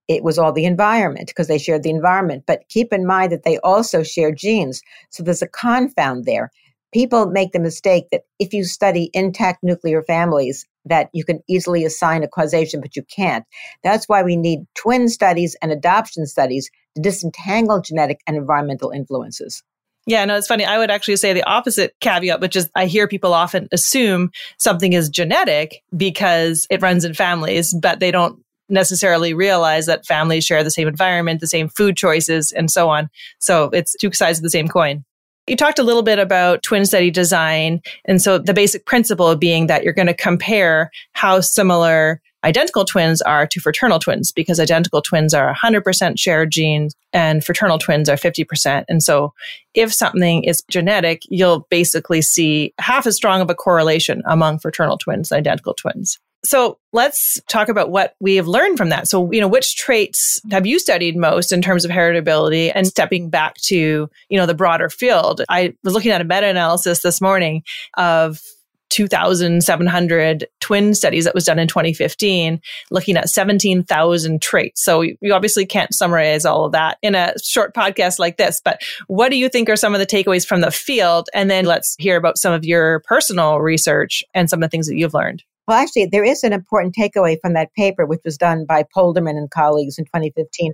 it 0.08 0.22
was 0.22 0.38
all 0.38 0.52
the 0.52 0.64
environment 0.64 1.26
because 1.26 1.48
they 1.48 1.58
shared 1.58 1.82
the 1.82 1.90
environment. 1.90 2.44
But 2.46 2.68
keep 2.68 2.92
in 2.92 3.06
mind 3.06 3.32
that 3.32 3.42
they 3.44 3.58
also 3.58 4.02
share 4.02 4.32
genes. 4.32 4.82
So 5.10 5.22
there's 5.22 5.42
a 5.42 5.48
confound 5.48 6.24
there 6.24 6.50
people 6.96 7.26
make 7.26 7.52
the 7.52 7.60
mistake 7.60 8.06
that 8.10 8.22
if 8.38 8.54
you 8.54 8.64
study 8.64 9.10
intact 9.12 9.62
nuclear 9.62 10.02
families 10.02 10.64
that 10.86 11.10
you 11.12 11.26
can 11.26 11.40
easily 11.46 11.84
assign 11.84 12.22
a 12.22 12.28
causation 12.28 12.80
but 12.80 12.96
you 12.96 13.02
can't 13.14 13.44
that's 13.84 14.08
why 14.08 14.22
we 14.22 14.34
need 14.34 14.60
twin 14.74 15.06
studies 15.06 15.54
and 15.60 15.70
adoption 15.70 16.24
studies 16.24 16.70
to 16.94 17.02
disentangle 17.02 17.82
genetic 17.82 18.22
and 18.26 18.34
environmental 18.34 18.90
influences 18.90 19.62
yeah, 20.08 20.24
no, 20.24 20.36
it's 20.36 20.46
funny. 20.46 20.64
I 20.64 20.78
would 20.78 20.88
actually 20.88 21.16
say 21.16 21.32
the 21.32 21.42
opposite 21.42 21.92
caveat, 21.98 22.40
which 22.40 22.54
is 22.54 22.70
I 22.76 22.86
hear 22.86 23.08
people 23.08 23.34
often 23.34 23.68
assume 23.72 24.30
something 24.56 24.92
is 24.92 25.08
genetic 25.08 25.82
because 25.96 26.64
it 26.70 26.80
runs 26.80 27.04
in 27.04 27.12
families, 27.12 27.74
but 27.74 27.98
they 27.98 28.12
don't 28.12 28.40
necessarily 28.68 29.34
realize 29.34 29.86
that 29.86 30.06
families 30.06 30.44
share 30.44 30.62
the 30.62 30.70
same 30.70 30.86
environment, 30.86 31.40
the 31.40 31.48
same 31.48 31.68
food 31.68 31.96
choices, 31.96 32.52
and 32.52 32.70
so 32.70 32.88
on. 32.88 33.08
So 33.40 33.64
it's 33.70 33.96
two 34.00 34.12
sides 34.12 34.38
of 34.38 34.44
the 34.44 34.50
same 34.50 34.68
coin. 34.68 35.04
You 35.46 35.56
talked 35.56 35.78
a 35.78 35.84
little 35.84 36.02
bit 36.02 36.18
about 36.18 36.62
twin 36.62 36.84
study 36.84 37.10
design. 37.10 37.80
And 38.04 38.20
so 38.20 38.38
the 38.38 38.54
basic 38.54 38.84
principle 38.84 39.34
being 39.36 39.68
that 39.68 39.84
you're 39.84 39.92
going 39.92 40.06
to 40.06 40.14
compare 40.14 40.90
how 41.12 41.40
similar 41.40 42.20
identical 42.46 42.84
twins 42.84 43.20
are 43.22 43.46
to 43.48 43.60
fraternal 43.60 43.98
twins 43.98 44.30
because 44.30 44.60
identical 44.60 45.02
twins 45.02 45.34
are 45.34 45.52
100% 45.52 46.18
shared 46.18 46.50
genes 46.50 46.94
and 47.12 47.44
fraternal 47.44 47.76
twins 47.76 48.08
are 48.08 48.16
50%. 48.16 48.84
And 48.88 49.02
so 49.02 49.34
if 49.74 49.92
something 49.92 50.44
is 50.44 50.62
genetic, 50.70 51.22
you'll 51.28 51.66
basically 51.70 52.22
see 52.22 52.72
half 52.78 53.06
as 53.06 53.16
strong 53.16 53.40
of 53.40 53.50
a 53.50 53.54
correlation 53.54 54.22
among 54.26 54.60
fraternal 54.60 54.96
twins, 54.96 55.32
and 55.32 55.38
identical 55.38 55.74
twins. 55.74 56.20
So 56.44 56.78
let's 56.92 57.40
talk 57.48 57.68
about 57.68 57.90
what 57.90 58.14
we 58.20 58.36
have 58.36 58.46
learned 58.46 58.78
from 58.78 58.90
that. 58.90 59.08
So, 59.08 59.32
you 59.32 59.40
know, 59.40 59.48
which 59.48 59.76
traits 59.76 60.40
have 60.52 60.64
you 60.64 60.78
studied 60.78 61.16
most 61.16 61.50
in 61.50 61.60
terms 61.60 61.84
of 61.84 61.90
heritability 61.90 62.70
and 62.72 62.86
stepping 62.86 63.28
back 63.28 63.56
to, 63.62 64.08
you 64.28 64.38
know, 64.38 64.46
the 64.46 64.54
broader 64.54 64.88
field? 64.88 65.42
I 65.48 65.74
was 65.82 65.94
looking 65.94 66.12
at 66.12 66.20
a 66.20 66.24
meta 66.24 66.46
analysis 66.46 67.02
this 67.02 67.20
morning 67.20 67.64
of 67.96 68.40
2,700 68.90 70.46
twin 70.60 70.94
studies 70.94 71.24
that 71.24 71.34
was 71.34 71.44
done 71.44 71.58
in 71.58 71.68
2015, 71.68 72.60
looking 72.90 73.16
at 73.16 73.28
17,000 73.28 74.42
traits. 74.42 74.84
So 74.84 75.02
you 75.02 75.32
obviously 75.32 75.66
can't 75.66 75.94
summarize 75.94 76.44
all 76.44 76.64
of 76.64 76.72
that 76.72 76.98
in 77.02 77.14
a 77.14 77.34
short 77.44 77.74
podcast 77.74 78.18
like 78.18 78.36
this, 78.36 78.60
but 78.64 78.80
what 79.06 79.30
do 79.30 79.36
you 79.36 79.48
think 79.48 79.68
are 79.68 79.76
some 79.76 79.94
of 79.94 80.00
the 80.00 80.06
takeaways 80.06 80.46
from 80.46 80.60
the 80.60 80.70
field? 80.70 81.28
And 81.34 81.50
then 81.50 81.64
let's 81.64 81.96
hear 81.98 82.16
about 82.16 82.38
some 82.38 82.52
of 82.52 82.64
your 82.64 83.00
personal 83.00 83.60
research 83.60 84.24
and 84.34 84.48
some 84.48 84.62
of 84.62 84.62
the 84.62 84.70
things 84.70 84.86
that 84.88 84.96
you've 84.96 85.14
learned. 85.14 85.42
Well, 85.66 85.76
actually, 85.76 86.06
there 86.06 86.24
is 86.24 86.44
an 86.44 86.52
important 86.52 86.94
takeaway 86.94 87.36
from 87.40 87.54
that 87.54 87.72
paper, 87.74 88.06
which 88.06 88.20
was 88.24 88.38
done 88.38 88.66
by 88.66 88.84
Polderman 88.84 89.36
and 89.36 89.50
colleagues 89.50 89.98
in 89.98 90.04
2015. 90.04 90.72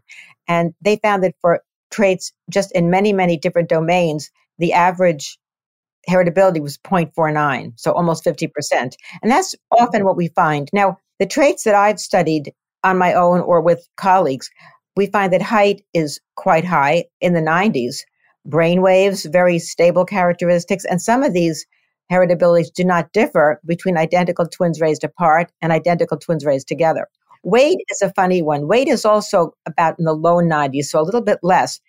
And 0.49 0.75
they 0.83 0.97
found 0.97 1.25
that 1.25 1.35
for 1.41 1.63
traits 1.91 2.33
just 2.51 2.73
in 2.73 2.91
many, 2.91 3.13
many 3.13 3.39
different 3.39 3.71
domains, 3.71 4.31
the 4.59 4.75
average 4.75 5.39
heritability 6.09 6.61
was 6.61 6.79
0.49, 6.79 7.73
so 7.77 7.93
almost 7.93 8.25
50%. 8.25 8.51
And 9.23 9.31
that's 9.31 9.55
often 9.71 10.05
what 10.05 10.17
we 10.17 10.29
find. 10.29 10.69
Now, 10.73 10.99
the 11.19 11.27
traits 11.27 11.65
that 11.65 11.75
I've 11.75 12.01
studied 12.01 12.53
on 12.85 12.99
my 12.99 13.15
own 13.15 13.41
or 13.41 13.61
with 13.61 13.89
colleagues, 13.97 14.51
we 14.97 15.07
find 15.07 15.33
that 15.33 15.43
height 15.43 15.83
is 15.95 16.21
quite 16.37 16.65
high 16.65 17.05
in 17.21 17.35
the 17.35 17.41
90s, 17.41 17.99
brain 18.45 18.83
waves, 18.83 19.25
very 19.27 19.59
stable 19.59 20.05
characteristics, 20.05 20.85
and 20.85 21.01
some 21.01 21.23
of 21.23 21.33
these 21.33 21.67
heritabilities 22.11 22.73
do 22.73 22.85
not 22.85 23.13
differ 23.13 23.61
between 23.65 23.97
identical 23.97 24.47
twins 24.47 24.81
raised 24.81 25.05
apart 25.05 25.51
and 25.63 25.73
identical 25.73 26.19
twins 26.19 26.45
raised 26.45 26.69
together. 26.69 27.07
Weight 27.45 27.79
is 27.89 28.03
a 28.03 28.13
funny 28.13 28.43
one. 28.43 28.69
Weight 28.69 28.87
is 28.87 29.05
also 29.05 29.53
about 29.67 29.99
in 29.99 30.05
the 30.05 30.13
low 30.13 30.37
90s, 30.37 30.85
so 30.85 31.01
a 31.01 31.03
little 31.03 31.23
bit 31.23 31.39
less. 31.43 31.81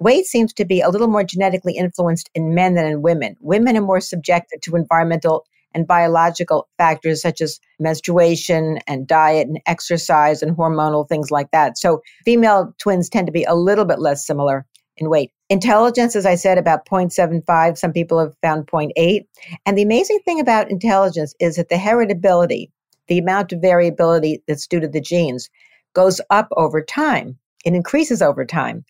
Weight 0.00 0.26
seems 0.26 0.52
to 0.54 0.64
be 0.64 0.80
a 0.80 0.90
little 0.90 1.08
more 1.08 1.24
genetically 1.24 1.76
influenced 1.76 2.30
in 2.34 2.54
men 2.54 2.74
than 2.74 2.86
in 2.86 3.02
women. 3.02 3.36
Women 3.40 3.76
are 3.76 3.82
more 3.82 4.00
subjected 4.00 4.62
to 4.62 4.76
environmental 4.76 5.44
and 5.74 5.86
biological 5.86 6.68
factors 6.78 7.20
such 7.20 7.40
as 7.40 7.60
menstruation 7.78 8.78
and 8.86 9.06
diet 9.06 9.48
and 9.48 9.60
exercise 9.66 10.42
and 10.42 10.56
hormonal 10.56 11.08
things 11.08 11.30
like 11.30 11.50
that. 11.50 11.78
So 11.78 12.00
female 12.24 12.74
twins 12.78 13.08
tend 13.08 13.26
to 13.26 13.32
be 13.32 13.44
a 13.44 13.54
little 13.54 13.84
bit 13.84 13.98
less 13.98 14.26
similar 14.26 14.66
in 14.96 15.10
weight. 15.10 15.32
Intelligence, 15.48 16.14
as 16.14 16.26
I 16.26 16.36
said, 16.36 16.58
about 16.58 16.86
0.75. 16.86 17.76
Some 17.76 17.92
people 17.92 18.18
have 18.18 18.34
found 18.42 18.66
0.8. 18.66 19.20
And 19.66 19.76
the 19.76 19.82
amazing 19.82 20.20
thing 20.24 20.40
about 20.40 20.70
intelligence 20.70 21.34
is 21.40 21.56
that 21.56 21.68
the 21.68 21.76
heritability, 21.76 22.70
the 23.08 23.18
amount 23.18 23.52
of 23.52 23.60
variability 23.60 24.42
that's 24.46 24.66
due 24.66 24.80
to 24.80 24.88
the 24.88 25.00
genes, 25.00 25.50
goes 25.92 26.20
up 26.30 26.48
over 26.56 26.82
time. 26.82 27.38
It 27.64 27.74
increases 27.74 28.22
over 28.22 28.44
time. 28.44 28.84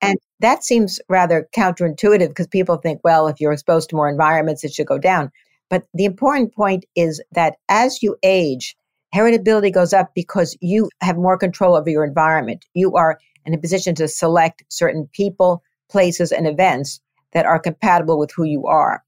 And 0.00 0.16
that 0.40 0.64
seems 0.64 1.00
rather 1.08 1.48
counterintuitive 1.56 2.28
because 2.28 2.46
people 2.46 2.76
think, 2.76 3.00
well, 3.02 3.28
if 3.28 3.40
you're 3.40 3.52
exposed 3.52 3.90
to 3.90 3.96
more 3.96 4.08
environments, 4.08 4.64
it 4.64 4.72
should 4.72 4.86
go 4.86 4.98
down. 4.98 5.30
But 5.68 5.84
the 5.94 6.04
important 6.04 6.54
point 6.54 6.84
is 6.94 7.22
that 7.32 7.56
as 7.68 8.02
you 8.02 8.16
age, 8.22 8.76
heritability 9.14 9.72
goes 9.72 9.92
up 9.92 10.12
because 10.14 10.56
you 10.60 10.88
have 11.00 11.16
more 11.16 11.36
control 11.36 11.74
over 11.74 11.90
your 11.90 12.04
environment. 12.04 12.64
You 12.74 12.94
are 12.94 13.18
in 13.44 13.54
a 13.54 13.58
position 13.58 13.94
to 13.96 14.08
select 14.08 14.64
certain 14.68 15.08
people, 15.12 15.62
places, 15.90 16.30
and 16.32 16.46
events 16.46 17.00
that 17.32 17.46
are 17.46 17.58
compatible 17.58 18.18
with 18.18 18.30
who 18.32 18.44
you 18.44 18.66
are. 18.66 19.02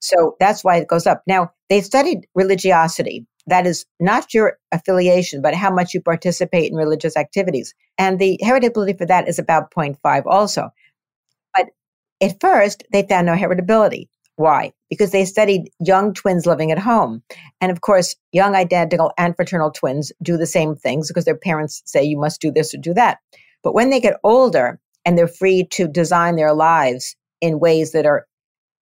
So 0.00 0.36
that's 0.40 0.62
why 0.62 0.76
it 0.76 0.88
goes 0.88 1.06
up. 1.06 1.22
Now, 1.26 1.50
they 1.68 1.80
studied 1.80 2.26
religiosity. 2.34 3.26
That 3.46 3.66
is 3.66 3.84
not 4.00 4.32
your 4.32 4.58
affiliation, 4.72 5.42
but 5.42 5.54
how 5.54 5.70
much 5.70 5.94
you 5.94 6.00
participate 6.00 6.70
in 6.70 6.76
religious 6.76 7.16
activities. 7.16 7.74
And 7.98 8.18
the 8.18 8.40
heritability 8.42 8.96
for 8.96 9.06
that 9.06 9.28
is 9.28 9.38
about 9.38 9.70
0.5 9.70 10.22
also. 10.26 10.70
But 11.54 11.66
at 12.22 12.40
first, 12.40 12.84
they 12.92 13.02
found 13.02 13.26
no 13.26 13.34
heritability. 13.34 14.08
Why? 14.36 14.72
Because 14.90 15.12
they 15.12 15.24
studied 15.24 15.70
young 15.78 16.12
twins 16.12 16.46
living 16.46 16.72
at 16.72 16.78
home. 16.78 17.22
And 17.60 17.70
of 17.70 17.82
course, 17.82 18.16
young 18.32 18.56
identical 18.56 19.12
and 19.16 19.36
fraternal 19.36 19.70
twins 19.70 20.10
do 20.22 20.36
the 20.36 20.46
same 20.46 20.74
things 20.74 21.08
because 21.08 21.24
their 21.24 21.36
parents 21.36 21.82
say 21.84 22.02
you 22.02 22.18
must 22.18 22.40
do 22.40 22.50
this 22.50 22.74
or 22.74 22.78
do 22.78 22.94
that. 22.94 23.18
But 23.62 23.74
when 23.74 23.90
they 23.90 24.00
get 24.00 24.18
older 24.24 24.80
and 25.04 25.16
they're 25.16 25.28
free 25.28 25.66
to 25.72 25.86
design 25.86 26.36
their 26.36 26.52
lives 26.52 27.14
in 27.40 27.60
ways 27.60 27.92
that 27.92 28.06
are 28.06 28.26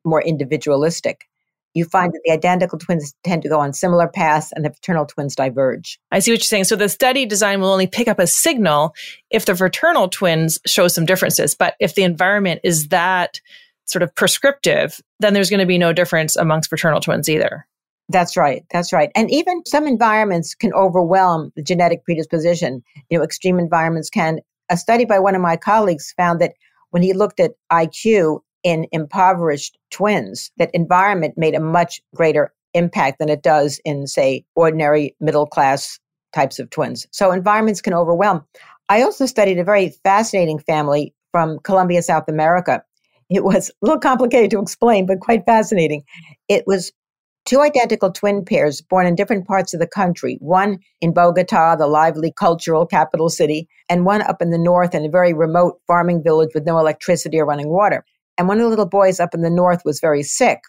more 0.05 0.23
individualistic, 0.23 1.29
you 1.75 1.85
find 1.85 2.13
that 2.13 2.21
the 2.25 2.33
identical 2.33 2.79
twins 2.79 3.15
tend 3.25 3.43
to 3.43 3.49
go 3.49 3.59
on 3.59 3.73
similar 3.73 4.09
paths 4.09 4.53
and 4.53 4.65
the 4.65 4.71
fraternal 4.71 5.07
twins 5.07 5.35
diverge. 5.35 5.99
I 6.11 6.19
see 6.19 6.31
what 6.33 6.41
you're 6.41 6.45
saying. 6.45 6.65
So 6.65 6.77
the 6.77 6.89
study 6.89 7.25
design 7.27 7.61
will 7.61 7.73
only 7.73 7.87
pick 7.87 8.09
up 8.09 8.19
a 8.19 8.27
signal 8.27 8.95
if 9.31 9.47
the 9.47 9.57
fraternal 9.57 10.09
twins 10.09 10.59
show 10.67 10.89
some 10.89 11.07
differences. 11.07 11.55
But 11.55 11.75
if 11.81 11.95
the 11.95 12.03
environment 12.03 12.61
is 12.63 12.89
that 12.89 13.41
sort 13.87 14.03
of 14.03 14.15
prescriptive, 14.15 15.01
then 15.21 15.35
there's 15.35 15.51
going 15.51 15.61
to 15.61 15.67
be 15.67 15.79
no 15.79 15.93
difference 15.93 16.37
amongst 16.37 16.69
fraternal 16.69 17.01
twins 17.01 17.29
either. 17.29 17.67
That's 18.09 18.37
right. 18.37 18.65
That's 18.71 18.93
right. 18.93 19.11
And 19.15 19.31
even 19.31 19.65
some 19.67 19.87
environments 19.87 20.55
can 20.55 20.73
overwhelm 20.75 21.53
the 21.57 21.63
genetic 21.63 22.05
predisposition. 22.05 22.83
You 23.11 23.19
know, 23.19 23.25
extreme 23.25 23.59
environments 23.59 24.11
can. 24.11 24.41
A 24.71 24.77
study 24.77 25.05
by 25.05 25.19
one 25.19 25.35
of 25.35 25.41
my 25.41 25.57
colleagues 25.57 26.13
found 26.17 26.41
that 26.41 26.55
when 26.91 27.03
he 27.03 27.13
looked 27.13 27.41
at 27.41 27.53
IQ, 27.71 28.41
in 28.63 28.87
impoverished 28.93 29.79
twins, 29.91 30.51
that 30.59 30.71
environment 30.75 31.35
made 31.37 31.55
a 31.55 31.61
much 31.61 32.01
greater 32.15 32.53
impact 32.75 33.19
than 33.19 33.29
it 33.29 33.43
does 33.43 33.81
in, 33.85 34.07
say, 34.07 34.45
ordinary 34.55 35.15
middle 35.21 35.47
class 35.47 35.99
types 36.33 36.59
of 36.59 36.71
twins. 36.71 37.07
So 37.11 37.33
environments 37.33 37.83
can 37.83 37.95
overwhelm. 37.95 38.45
I 38.89 39.03
also 39.03 39.27
studied 39.27 39.59
a 39.59 39.65
very 39.65 39.91
fascinating 40.05 40.59
family 40.59 41.15
from 41.31 41.59
Colombia, 41.61 42.03
South 42.03 42.29
America. 42.29 42.83
It 43.31 43.45
was 43.45 43.71
a 43.71 43.73
little 43.83 44.01
complicated 44.01 44.51
to 44.53 44.61
explain, 44.61 45.07
but 45.07 45.21
quite 45.21 45.45
fascinating. 45.47 46.05
It 46.49 46.65
was 46.67 46.93
two 47.45 47.61
identical 47.61 48.13
twin 48.13 48.45
pairs 48.45 48.81
born 48.81 49.07
in 49.07 49.15
different 49.15 49.47
parts 49.47 49.75
of 49.75 49.81
the 49.81 49.87
country, 49.87 50.39
one 50.41 50.79
in 51.01 51.13
Bogota, 51.13 51.77
the 51.77 51.87
lively 51.87 52.33
cultural 52.33 52.87
capital 52.87 53.29
city, 53.29 53.69
and 53.89 54.05
one 54.05 54.23
up 54.23 54.41
in 54.41 54.51
the 54.51 54.59
north 54.59 54.95
in 54.95 55.05
a 55.05 55.11
very 55.11 55.33
remote 55.33 55.81
farming 55.87 56.23
village 56.23 56.51
with 56.55 56.67
no 56.67 56.79
electricity 56.79 57.39
or 57.39 57.47
running 57.47 57.69
water. 57.69 58.05
And 58.39 58.49
one 58.49 58.59
of 58.59 58.65
the 58.65 58.71
little 58.71 58.87
boys 58.87 59.21
up 59.21 59.35
in 59.35 59.43
the 59.43 59.51
north 59.51 59.83
was 59.85 60.01
very 60.01 60.23
sick. 60.23 60.61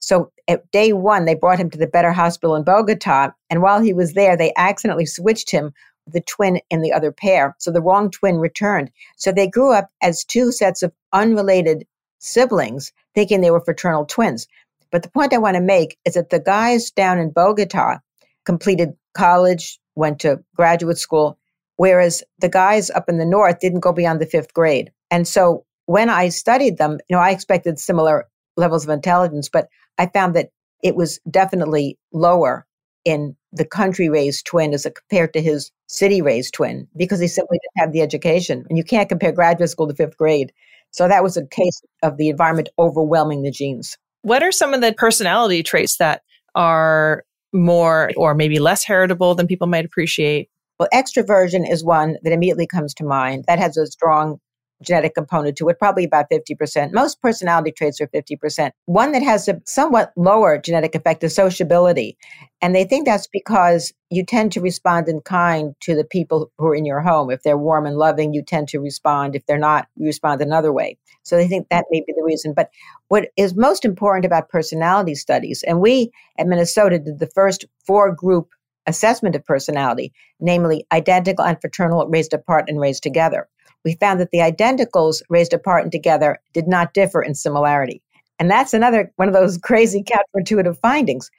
So 0.00 0.30
at 0.48 0.70
day 0.70 0.92
one, 0.92 1.24
they 1.24 1.34
brought 1.34 1.58
him 1.58 1.70
to 1.70 1.78
the 1.78 1.86
Better 1.86 2.12
Hospital 2.12 2.56
in 2.56 2.64
Bogota. 2.64 3.30
And 3.50 3.62
while 3.62 3.80
he 3.80 3.92
was 3.92 4.14
there, 4.14 4.36
they 4.36 4.52
accidentally 4.56 5.06
switched 5.06 5.50
him 5.50 5.72
with 6.04 6.14
the 6.14 6.20
twin 6.22 6.60
in 6.70 6.80
the 6.80 6.92
other 6.92 7.12
pair. 7.12 7.54
So 7.58 7.70
the 7.70 7.82
wrong 7.82 8.10
twin 8.10 8.38
returned. 8.38 8.90
So 9.16 9.30
they 9.30 9.46
grew 9.46 9.72
up 9.72 9.88
as 10.02 10.24
two 10.24 10.50
sets 10.52 10.82
of 10.82 10.92
unrelated 11.12 11.86
siblings, 12.18 12.92
thinking 13.14 13.40
they 13.40 13.50
were 13.50 13.60
fraternal 13.60 14.04
twins. 14.04 14.48
But 14.90 15.02
the 15.02 15.10
point 15.10 15.34
I 15.34 15.38
want 15.38 15.56
to 15.56 15.60
make 15.60 15.98
is 16.04 16.14
that 16.14 16.30
the 16.30 16.40
guys 16.40 16.90
down 16.90 17.18
in 17.18 17.30
Bogota 17.30 17.98
completed 18.44 18.94
college, 19.14 19.78
went 19.94 20.20
to 20.20 20.42
graduate 20.56 20.96
school, 20.96 21.38
whereas 21.76 22.22
the 22.38 22.48
guys 22.48 22.90
up 22.90 23.08
in 23.08 23.18
the 23.18 23.24
north 23.26 23.60
didn't 23.60 23.80
go 23.80 23.92
beyond 23.92 24.20
the 24.20 24.26
fifth 24.26 24.54
grade. 24.54 24.90
And 25.10 25.28
so 25.28 25.64
when 25.88 26.10
I 26.10 26.28
studied 26.28 26.76
them, 26.76 26.98
you 27.08 27.16
know, 27.16 27.22
I 27.22 27.30
expected 27.30 27.78
similar 27.78 28.28
levels 28.58 28.84
of 28.84 28.90
intelligence, 28.90 29.48
but 29.48 29.68
I 29.96 30.04
found 30.06 30.36
that 30.36 30.50
it 30.82 30.94
was 30.94 31.18
definitely 31.30 31.98
lower 32.12 32.66
in 33.06 33.34
the 33.52 33.64
country 33.64 34.10
raised 34.10 34.44
twin 34.44 34.74
as 34.74 34.82
compared 34.82 35.32
to 35.32 35.40
his 35.40 35.72
city 35.86 36.20
raised 36.20 36.52
twin 36.52 36.86
because 36.94 37.20
he 37.20 37.26
simply 37.26 37.58
didn't 37.62 37.86
have 37.86 37.92
the 37.94 38.02
education. 38.02 38.66
And 38.68 38.76
you 38.76 38.84
can't 38.84 39.08
compare 39.08 39.32
graduate 39.32 39.70
school 39.70 39.88
to 39.88 39.94
fifth 39.94 40.18
grade. 40.18 40.52
So 40.90 41.08
that 41.08 41.22
was 41.22 41.38
a 41.38 41.46
case 41.46 41.80
of 42.02 42.18
the 42.18 42.28
environment 42.28 42.68
overwhelming 42.78 43.42
the 43.42 43.50
genes. 43.50 43.96
What 44.20 44.42
are 44.42 44.52
some 44.52 44.74
of 44.74 44.82
the 44.82 44.92
personality 44.92 45.62
traits 45.62 45.96
that 45.96 46.20
are 46.54 47.24
more 47.54 48.10
or 48.14 48.34
maybe 48.34 48.58
less 48.58 48.84
heritable 48.84 49.34
than 49.34 49.46
people 49.46 49.68
might 49.68 49.86
appreciate? 49.86 50.50
Well, 50.78 50.90
extroversion 50.92 51.66
is 51.66 51.82
one 51.82 52.18
that 52.24 52.32
immediately 52.34 52.66
comes 52.66 52.92
to 52.94 53.04
mind. 53.04 53.46
That 53.48 53.58
has 53.58 53.78
a 53.78 53.86
strong 53.86 54.38
genetic 54.82 55.14
component 55.14 55.56
to 55.56 55.68
it, 55.68 55.78
probably 55.78 56.04
about 56.04 56.30
50%. 56.30 56.92
Most 56.92 57.20
personality 57.20 57.72
traits 57.72 58.00
are 58.00 58.06
50%. 58.08 58.70
One 58.86 59.12
that 59.12 59.22
has 59.22 59.48
a 59.48 59.60
somewhat 59.64 60.12
lower 60.16 60.58
genetic 60.58 60.94
effect 60.94 61.24
is 61.24 61.34
sociability. 61.34 62.16
And 62.60 62.74
they 62.74 62.84
think 62.84 63.06
that's 63.06 63.26
because 63.26 63.92
you 64.10 64.24
tend 64.24 64.52
to 64.52 64.60
respond 64.60 65.08
in 65.08 65.20
kind 65.20 65.74
to 65.80 65.94
the 65.94 66.04
people 66.04 66.50
who 66.58 66.66
are 66.68 66.74
in 66.74 66.84
your 66.84 67.00
home. 67.00 67.30
If 67.30 67.42
they're 67.42 67.58
warm 67.58 67.86
and 67.86 67.96
loving, 67.96 68.34
you 68.34 68.42
tend 68.42 68.68
to 68.68 68.80
respond. 68.80 69.36
If 69.36 69.46
they're 69.46 69.58
not, 69.58 69.86
you 69.96 70.06
respond 70.06 70.40
another 70.40 70.72
way. 70.72 70.98
So 71.22 71.36
they 71.36 71.46
think 71.46 71.68
that 71.68 71.86
may 71.90 72.00
be 72.00 72.12
the 72.16 72.24
reason. 72.24 72.54
But 72.54 72.70
what 73.08 73.28
is 73.36 73.54
most 73.54 73.84
important 73.84 74.24
about 74.24 74.48
personality 74.48 75.14
studies, 75.14 75.62
and 75.66 75.80
we 75.80 76.10
at 76.38 76.46
Minnesota 76.46 76.98
did 76.98 77.18
the 77.18 77.30
first 77.34 77.64
four 77.86 78.12
group 78.12 78.48
assessment 78.88 79.36
of 79.36 79.44
personality, 79.44 80.12
namely 80.40 80.86
identical 80.90 81.44
and 81.44 81.60
fraternal 81.60 82.06
raised 82.08 82.32
apart 82.32 82.64
and 82.68 82.80
raised 82.80 83.02
together. 83.02 83.46
We 83.84 83.94
found 83.94 84.20
that 84.20 84.30
the 84.30 84.38
identicals 84.38 85.22
raised 85.28 85.52
apart 85.52 85.82
and 85.82 85.92
together 85.92 86.38
did 86.52 86.68
not 86.68 86.94
differ 86.94 87.22
in 87.22 87.34
similarity. 87.34 88.02
And 88.38 88.50
that's 88.50 88.74
another 88.74 89.12
one 89.16 89.28
of 89.28 89.34
those 89.34 89.58
crazy 89.62 90.02
counterintuitive 90.02 90.78
findings. 90.80 91.30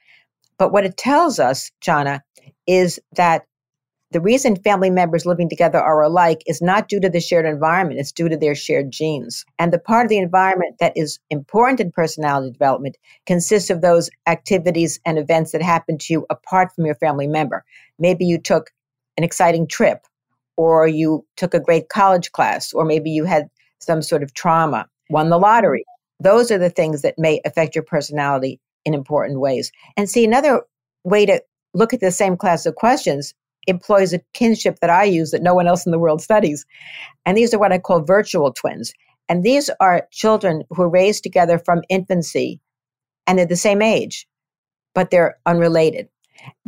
But 0.58 0.72
what 0.72 0.84
it 0.84 0.96
tells 0.96 1.38
us, 1.38 1.70
Chana, 1.82 2.20
is 2.66 3.00
that 3.12 3.46
the 4.12 4.20
reason 4.20 4.56
family 4.56 4.90
members 4.90 5.24
living 5.24 5.48
together 5.48 5.78
are 5.78 6.02
alike 6.02 6.42
is 6.46 6.60
not 6.60 6.88
due 6.88 6.98
to 6.98 7.08
the 7.08 7.20
shared 7.20 7.46
environment, 7.46 8.00
it's 8.00 8.10
due 8.10 8.28
to 8.28 8.36
their 8.36 8.56
shared 8.56 8.90
genes. 8.90 9.44
And 9.58 9.72
the 9.72 9.78
part 9.78 10.04
of 10.04 10.08
the 10.08 10.18
environment 10.18 10.76
that 10.80 10.92
is 10.96 11.20
important 11.30 11.78
in 11.78 11.92
personality 11.92 12.50
development 12.50 12.96
consists 13.26 13.70
of 13.70 13.82
those 13.82 14.10
activities 14.26 14.98
and 15.06 15.16
events 15.16 15.52
that 15.52 15.62
happen 15.62 15.96
to 15.98 16.12
you 16.12 16.26
apart 16.28 16.72
from 16.74 16.86
your 16.86 16.96
family 16.96 17.28
member. 17.28 17.64
Maybe 18.00 18.24
you 18.24 18.38
took 18.38 18.72
an 19.16 19.22
exciting 19.22 19.68
trip, 19.68 20.04
or 20.60 20.86
you 20.86 21.24
took 21.38 21.54
a 21.54 21.58
great 21.58 21.88
college 21.88 22.32
class, 22.32 22.74
or 22.74 22.84
maybe 22.84 23.10
you 23.10 23.24
had 23.24 23.48
some 23.78 24.02
sort 24.02 24.22
of 24.22 24.34
trauma, 24.34 24.86
won 25.08 25.30
the 25.30 25.38
lottery. 25.38 25.86
Those 26.22 26.50
are 26.50 26.58
the 26.58 26.68
things 26.68 27.00
that 27.00 27.14
may 27.16 27.40
affect 27.46 27.74
your 27.74 27.82
personality 27.82 28.60
in 28.84 28.92
important 28.92 29.40
ways. 29.40 29.72
And 29.96 30.10
see, 30.10 30.22
another 30.22 30.60
way 31.02 31.24
to 31.24 31.42
look 31.72 31.94
at 31.94 32.00
the 32.00 32.10
same 32.10 32.36
class 32.36 32.66
of 32.66 32.74
questions 32.74 33.32
employs 33.68 34.12
a 34.12 34.20
kinship 34.34 34.80
that 34.82 34.90
I 34.90 35.04
use 35.04 35.30
that 35.30 35.42
no 35.42 35.54
one 35.54 35.66
else 35.66 35.86
in 35.86 35.92
the 35.92 35.98
world 35.98 36.20
studies. 36.20 36.66
And 37.24 37.38
these 37.38 37.54
are 37.54 37.58
what 37.58 37.72
I 37.72 37.78
call 37.78 38.02
virtual 38.02 38.52
twins. 38.52 38.92
And 39.30 39.42
these 39.42 39.70
are 39.80 40.06
children 40.10 40.64
who 40.68 40.82
are 40.82 40.90
raised 40.90 41.22
together 41.22 41.58
from 41.58 41.80
infancy 41.88 42.60
and 43.26 43.38
they're 43.38 43.46
the 43.46 43.56
same 43.56 43.80
age, 43.80 44.28
but 44.94 45.10
they're 45.10 45.38
unrelated. 45.46 46.10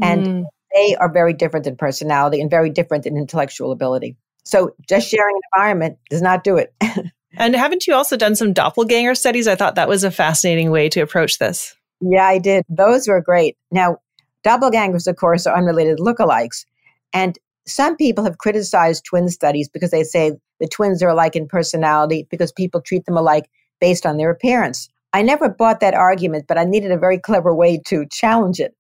And 0.01 0.27
mm. 0.27 0.45
They 0.75 0.97
are 0.97 1.11
very 1.11 1.33
different 1.33 1.67
in 1.67 1.77
personality 1.77 2.41
and 2.41 2.51
very 2.51 2.71
different 2.71 3.07
in 3.07 3.17
intellectual 3.17 3.73
ability. 3.73 4.17
So 4.45 4.75
just 4.89 5.09
sharing 5.09 5.37
an 5.37 5.41
environment 5.55 5.99
does 6.11 6.23
not 6.23 6.45
do 6.45 6.57
it. 6.57 6.75
and 7.37 7.55
haven't 7.55 7.87
you 7.87 7.95
also 7.95 8.17
done 8.17 8.35
some 8.35 8.53
doppelganger 8.53 9.15
studies? 9.15 9.47
I 9.47 9.55
thought 9.55 9.77
that 9.77 9.89
was 9.89 10.05
a 10.05 10.11
fascinating 10.11 10.71
way 10.71 10.89
to 10.91 11.01
approach 11.01 11.39
this. 11.39 11.75
Yeah, 12.01 12.27
I 12.27 12.39
did. 12.39 12.65
Those 12.69 13.07
were 13.07 13.21
great. 13.21 13.57
Now, 13.71 13.99
doppelgangers, 14.45 15.07
of 15.07 15.17
course, 15.17 15.47
are 15.47 15.57
unrelated 15.57 15.99
lookalikes. 15.99 16.65
And 17.13 17.39
some 17.67 17.97
people 17.97 18.25
have 18.25 18.39
criticized 18.39 19.05
twin 19.05 19.29
studies 19.29 19.69
because 19.69 19.93
they 19.93 20.03
say 20.03 20.33
the 20.59 20.67
twins 20.67 21.03
are 21.03 21.11
alike 21.11 21.37
in 21.37 21.47
personality 21.47 22.27
because 22.31 22.51
people 22.51 22.81
treat 22.81 23.05
them 23.07 23.17
alike 23.17 23.49
based 23.81 24.05
on 24.05 24.17
their 24.17 24.31
appearance. 24.31 24.89
I 25.13 25.23
never 25.23 25.49
bought 25.49 25.81
that 25.81 25.95
argument, 25.95 26.47
but 26.49 26.59
I 26.59 26.65
needed 26.65 26.91
a 26.91 26.99
very 26.99 27.19
clever 27.19 27.55
way 27.55 27.81
to 27.87 28.07
challenge 28.11 28.59
it. 28.59 28.75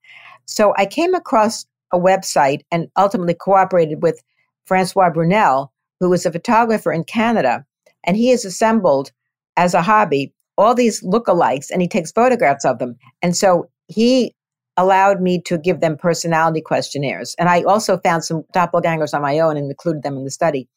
So 0.47 0.75
I 0.77 0.87
came 0.87 1.15
across 1.15 1.67
a 1.93 1.99
website 1.99 2.61
and 2.71 2.89
ultimately 2.97 3.35
cooperated 3.35 4.03
with 4.03 4.23
Francois 4.67 5.11
Brunelle, 5.11 5.69
who 6.01 6.13
is 6.13 6.27
a 6.27 6.33
photographer 6.33 6.93
in 6.93 7.05
Canada, 7.05 7.65
and 8.05 8.17
he 8.17 8.29
has 8.29 8.45
assembled 8.45 9.13
as 9.57 9.75
a 9.75 9.83
hobby 9.83 10.33
all 10.59 10.75
these 10.75 11.03
lookalikes 11.03 11.71
and 11.71 11.81
he 11.81 11.89
takes 11.89 12.13
photographs 12.13 12.65
of 12.65 12.79
them. 12.79 12.97
And 13.23 13.37
so 13.37 13.69
he 13.89 14.35
allowed 14.77 15.21
me 15.21 15.41
to 15.43 15.59
give 15.59 15.81
them 15.81 15.97
personality 15.97 16.61
questionnaires. 16.61 17.35
And 17.39 17.49
I 17.49 17.63
also 17.63 17.99
found 17.99 18.25
some 18.25 18.45
doppelgangers 18.55 19.15
on 19.15 19.23
my 19.23 19.39
own 19.39 19.57
and 19.57 19.71
included 19.71 20.03
them 20.03 20.17
in 20.17 20.25
the 20.25 20.31
study. 20.31 20.69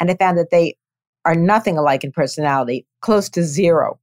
And 0.00 0.10
I 0.10 0.16
found 0.16 0.38
that 0.38 0.50
they 0.50 0.76
are 1.24 1.34
nothing 1.34 1.78
alike 1.78 2.04
in 2.04 2.12
personality, 2.12 2.86
close 3.00 3.28
to 3.30 3.42
zero. 3.42 3.98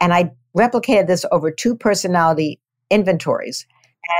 And 0.00 0.12
I 0.12 0.32
replicated 0.56 1.06
this 1.06 1.24
over 1.30 1.50
two 1.50 1.76
personality 1.76 2.60
inventories. 2.90 3.66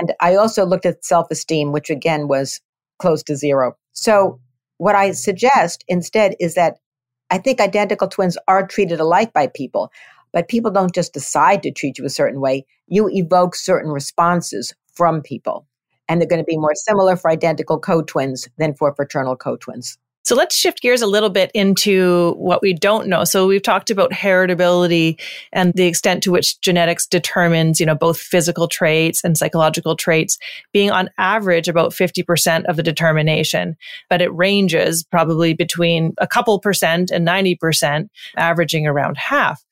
And 0.00 0.12
I 0.20 0.34
also 0.34 0.66
looked 0.66 0.86
at 0.86 1.04
self 1.04 1.30
esteem, 1.30 1.72
which 1.72 1.90
again 1.90 2.28
was 2.28 2.60
close 2.98 3.22
to 3.24 3.36
zero. 3.36 3.76
So, 3.92 4.40
what 4.78 4.94
I 4.94 5.12
suggest 5.12 5.84
instead 5.88 6.34
is 6.38 6.54
that 6.54 6.78
I 7.30 7.38
think 7.38 7.60
identical 7.60 8.08
twins 8.08 8.38
are 8.46 8.66
treated 8.66 9.00
alike 9.00 9.32
by 9.32 9.48
people. 9.48 9.90
But 10.32 10.48
people 10.48 10.70
don't 10.70 10.94
just 10.94 11.12
decide 11.14 11.62
to 11.62 11.70
treat 11.70 11.98
you 11.98 12.04
a 12.04 12.10
certain 12.10 12.40
way. 12.40 12.66
You 12.86 13.08
evoke 13.10 13.54
certain 13.54 13.90
responses 13.90 14.74
from 14.94 15.22
people. 15.22 15.66
And 16.08 16.20
they're 16.20 16.28
going 16.28 16.40
to 16.40 16.44
be 16.44 16.58
more 16.58 16.74
similar 16.74 17.16
for 17.16 17.30
identical 17.30 17.78
co 17.78 18.02
twins 18.02 18.48
than 18.58 18.74
for 18.74 18.94
fraternal 18.94 19.36
co 19.36 19.56
twins. 19.56 19.98
So 20.24 20.34
let's 20.34 20.56
shift 20.56 20.82
gears 20.82 21.00
a 21.00 21.06
little 21.06 21.30
bit 21.30 21.50
into 21.54 22.34
what 22.36 22.60
we 22.60 22.74
don't 22.74 23.08
know. 23.08 23.24
So 23.24 23.46
we've 23.46 23.62
talked 23.62 23.88
about 23.88 24.12
heritability 24.12 25.18
and 25.52 25.72
the 25.74 25.86
extent 25.86 26.22
to 26.24 26.30
which 26.30 26.60
genetics 26.60 27.06
determines, 27.06 27.80
you 27.80 27.86
know, 27.86 27.94
both 27.94 28.18
physical 28.18 28.68
traits 28.68 29.24
and 29.24 29.38
psychological 29.38 29.96
traits 29.96 30.36
being 30.72 30.90
on 30.90 31.08
average 31.16 31.66
about 31.66 31.92
50% 31.92 32.64
of 32.66 32.76
the 32.76 32.82
determination, 32.82 33.76
but 34.10 34.20
it 34.20 34.34
ranges 34.34 35.02
probably 35.02 35.54
between 35.54 36.12
a 36.18 36.26
couple 36.26 36.58
percent 36.58 37.10
and 37.10 37.26
90%, 37.26 38.08
averaging 38.36 38.86
around 38.86 39.16
half. 39.16 39.64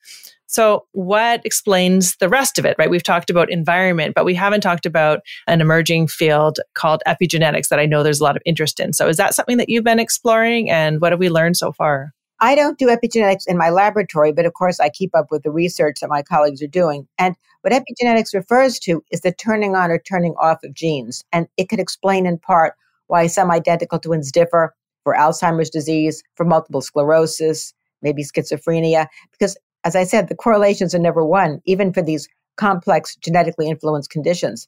So 0.47 0.85
what 0.93 1.45
explains 1.45 2.15
the 2.17 2.29
rest 2.29 2.57
of 2.57 2.65
it, 2.65 2.75
right? 2.79 2.89
We've 2.89 3.03
talked 3.03 3.29
about 3.29 3.51
environment, 3.51 4.15
but 4.15 4.25
we 4.25 4.33
haven't 4.33 4.61
talked 4.61 4.85
about 4.85 5.19
an 5.45 5.59
emerging 5.61 6.07
field 6.07 6.59
called 6.73 7.03
epigenetics 7.05 7.67
that 7.67 7.79
I 7.79 7.85
know 7.85 8.01
there's 8.01 8.21
a 8.21 8.23
lot 8.23 8.37
of 8.37 8.41
interest 8.45 8.79
in. 8.79 8.93
So 8.93 9.07
is 9.07 9.17
that 9.17 9.35
something 9.35 9.57
that 9.57 9.69
you've 9.69 9.83
been 9.83 9.99
exploring 9.99 10.71
and 10.71 11.01
what 11.01 11.11
have 11.11 11.19
we 11.19 11.29
learned 11.29 11.57
so 11.57 11.71
far? 11.73 12.13
I 12.39 12.55
don't 12.55 12.77
do 12.77 12.87
epigenetics 12.87 13.47
in 13.47 13.57
my 13.57 13.69
laboratory, 13.69 14.31
but 14.31 14.45
of 14.45 14.53
course 14.53 14.79
I 14.79 14.89
keep 14.89 15.15
up 15.15 15.31
with 15.31 15.43
the 15.43 15.51
research 15.51 15.99
that 15.99 16.09
my 16.09 16.21
colleagues 16.21 16.61
are 16.61 16.67
doing. 16.67 17.07
And 17.17 17.35
what 17.61 17.73
epigenetics 17.73 18.33
refers 18.33 18.79
to 18.79 19.03
is 19.11 19.21
the 19.21 19.33
turning 19.33 19.75
on 19.75 19.91
or 19.91 19.97
turning 19.97 20.33
off 20.39 20.63
of 20.63 20.73
genes. 20.73 21.25
And 21.33 21.47
it 21.57 21.67
could 21.67 21.79
explain 21.79 22.25
in 22.25 22.37
part 22.37 22.75
why 23.07 23.27
some 23.27 23.51
identical 23.51 23.99
twins 23.99 24.31
differ 24.31 24.73
for 25.03 25.15
Alzheimer's 25.15 25.69
disease, 25.69 26.23
for 26.35 26.45
multiple 26.45 26.81
sclerosis, 26.81 27.73
maybe 28.01 28.23
schizophrenia, 28.23 29.07
because 29.31 29.57
as 29.87 29.95
I 29.95 30.03
said, 30.03 30.27
the 30.27 30.35
correlations 30.35 30.93
are 30.93 30.99
never 30.99 31.25
one, 31.25 31.61
even 31.65 31.93
for 31.93 32.01
these 32.01 32.27
complex 32.57 33.15
genetically 33.15 33.69
influenced 33.69 34.09
conditions. 34.09 34.67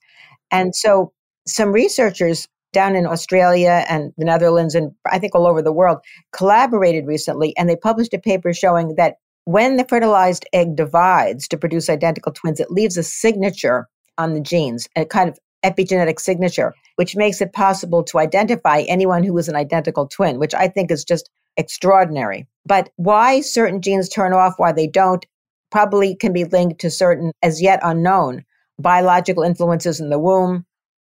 And 0.49 0.73
so 0.73 1.12
some 1.45 1.73
researchers 1.73 2.47
down 2.71 2.95
in 2.95 3.05
Australia 3.05 3.84
and 3.89 4.13
the 4.17 4.23
Netherlands 4.23 4.75
and 4.75 4.91
I 5.12 5.19
think 5.19 5.36
all 5.36 5.45
over 5.45 5.62
the 5.62 5.73
world 5.73 5.97
collaborated 6.32 7.05
recently 7.05 7.53
and 7.58 7.67
they 7.67 7.75
published 7.75 8.13
a 8.13 8.19
paper 8.19 8.53
showing 8.53 8.95
that 8.95 9.15
when 9.43 9.75
the 9.75 9.86
fertilized 9.86 10.45
egg 10.53 10.77
divides 10.77 11.49
to 11.49 11.58
produce 11.58 11.89
identical 11.89 12.32
twins, 12.32 12.62
it 12.62 12.71
leaves 12.71 12.95
a 12.95 13.03
signature 13.03 13.89
on 14.17 14.34
the 14.34 14.41
genes, 14.41 14.88
a 14.95 15.03
kind 15.03 15.27
of 15.27 15.38
epigenetic 15.65 16.19
signature, 16.19 16.73
which 16.95 17.17
makes 17.17 17.41
it 17.41 17.51
possible 17.51 18.03
to 18.03 18.19
identify 18.19 18.86
anyone 18.88 19.23
who 19.23 19.38
is 19.38 19.49
an 19.49 19.55
identical 19.55 20.08
twin, 20.08 20.39
which 20.39 20.53
I 20.53 20.69
think 20.69 20.91
is 20.91 21.03
just 21.03 21.29
extraordinary. 21.60 22.48
But 22.65 22.89
why 22.95 23.41
certain 23.41 23.82
genes 23.82 24.10
turn 24.10 24.34
off, 24.34 24.56
why 24.58 24.72
they 24.72 24.88
don't, 24.88 25.24
probably 25.72 26.15
can 26.15 26.34
be 26.34 26.45
linked 26.45 26.82
to 26.82 26.89
certain 26.89 27.32
as 27.43 27.62
yet 27.62 27.80
unknown 27.84 28.43
biological 28.80 29.43
influences 29.43 30.00
in 30.00 30.10
the 30.10 30.17
womb, 30.17 30.65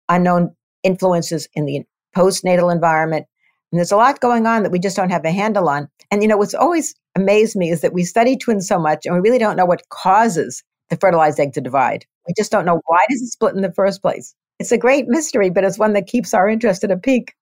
unknown 0.09 0.55
influences 0.83 1.49
in 1.55 1.67
the 1.67 1.85
postnatal 2.17 2.73
environment. 2.73 3.27
And 3.71 3.79
there's 3.79 3.93
a 3.93 3.97
lot 3.97 4.21
going 4.21 4.47
on 4.47 4.65
that 4.65 4.73
we 4.73 4.81
just 4.81 4.97
don't 4.97 5.11
have 5.11 5.25
a 5.25 5.31
handle 5.31 5.69
on. 5.69 5.89
And 6.11 6.21
you 6.21 6.29
know, 6.29 6.37
what's 6.37 6.55
always 6.55 6.95
amazed 7.15 7.55
me 7.55 7.71
is 7.71 7.81
that 7.83 7.93
we 7.93 8.03
study 8.03 8.37
twins 8.37 8.67
so 8.67 8.79
much 8.79 9.07
and 9.07 9.15
we 9.15 9.21
really 9.21 9.39
don't 9.39 9.57
know 9.57 9.65
what 9.65 9.89
causes 9.91 10.65
the 10.89 10.97
fertilized 10.97 11.39
egg 11.39 11.53
to 11.53 11.61
divide. 11.61 12.05
We 12.27 12.35
just 12.37 12.51
don't 12.51 12.65
know 12.65 12.81
why 12.87 13.05
does 13.09 13.23
it 13.23 13.29
split 13.29 13.55
in 13.55 13.63
the 13.63 13.73
first 13.73 14.03
place. 14.03 14.35
It's 14.59 14.73
a 14.73 14.79
great 14.79 15.07
mystery, 15.07 15.49
but 15.49 15.65
it's 15.65 15.79
one 15.79 15.93
that 15.93 16.09
keeps 16.09 16.35
our 16.35 16.49
interest 16.49 16.83
at 16.83 16.91
a 16.91 16.97
peak. 16.97 17.35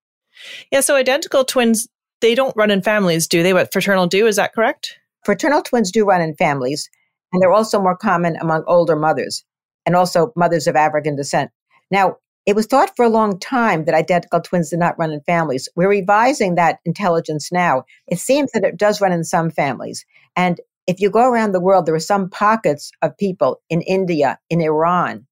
Yeah, 0.70 0.80
so 0.80 0.94
identical 0.94 1.44
twins 1.44 1.88
they 2.20 2.34
don't 2.34 2.56
run 2.56 2.70
in 2.70 2.82
families, 2.82 3.26
do 3.26 3.42
they? 3.42 3.52
What 3.52 3.72
fraternal 3.72 4.06
do, 4.06 4.26
is 4.26 4.36
that 4.36 4.52
correct? 4.52 4.98
Fraternal 5.24 5.62
twins 5.62 5.90
do 5.90 6.04
run 6.04 6.20
in 6.20 6.34
families, 6.36 6.88
and 7.32 7.42
they're 7.42 7.52
also 7.52 7.80
more 7.80 7.96
common 7.96 8.36
among 8.36 8.64
older 8.66 8.96
mothers 8.96 9.44
and 9.86 9.96
also 9.96 10.32
mothers 10.36 10.66
of 10.66 10.76
African 10.76 11.16
descent. 11.16 11.50
Now, 11.90 12.16
it 12.46 12.56
was 12.56 12.66
thought 12.66 12.96
for 12.96 13.04
a 13.04 13.10
long 13.10 13.38
time 13.38 13.84
that 13.84 13.94
identical 13.94 14.40
twins 14.40 14.70
did 14.70 14.78
not 14.78 14.98
run 14.98 15.12
in 15.12 15.20
families. 15.20 15.68
We're 15.76 15.90
revising 15.90 16.54
that 16.54 16.78
intelligence 16.86 17.52
now. 17.52 17.84
It 18.06 18.18
seems 18.18 18.52
that 18.52 18.64
it 18.64 18.78
does 18.78 19.00
run 19.02 19.12
in 19.12 19.24
some 19.24 19.50
families. 19.50 20.06
And 20.34 20.58
if 20.86 20.98
you 21.00 21.10
go 21.10 21.30
around 21.30 21.52
the 21.52 21.60
world, 21.60 21.84
there 21.84 21.94
are 21.94 22.00
some 22.00 22.30
pockets 22.30 22.90
of 23.02 23.16
people 23.18 23.60
in 23.68 23.82
India, 23.82 24.38
in 24.48 24.62
Iran, 24.62 25.26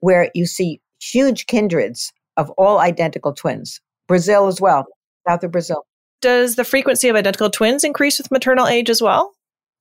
where 0.00 0.30
you 0.34 0.46
see 0.46 0.80
huge 0.98 1.46
kindreds 1.46 2.12
of 2.38 2.48
all 2.52 2.78
identical 2.78 3.34
twins. 3.34 3.80
Brazil 4.08 4.46
as 4.46 4.58
well, 4.58 4.86
south 5.28 5.44
of 5.44 5.52
Brazil. 5.52 5.84
Does 6.22 6.54
the 6.54 6.64
frequency 6.64 7.08
of 7.08 7.16
identical 7.16 7.50
twins 7.50 7.84
increase 7.84 8.16
with 8.16 8.30
maternal 8.30 8.68
age 8.68 8.88
as 8.88 9.02
well? 9.02 9.34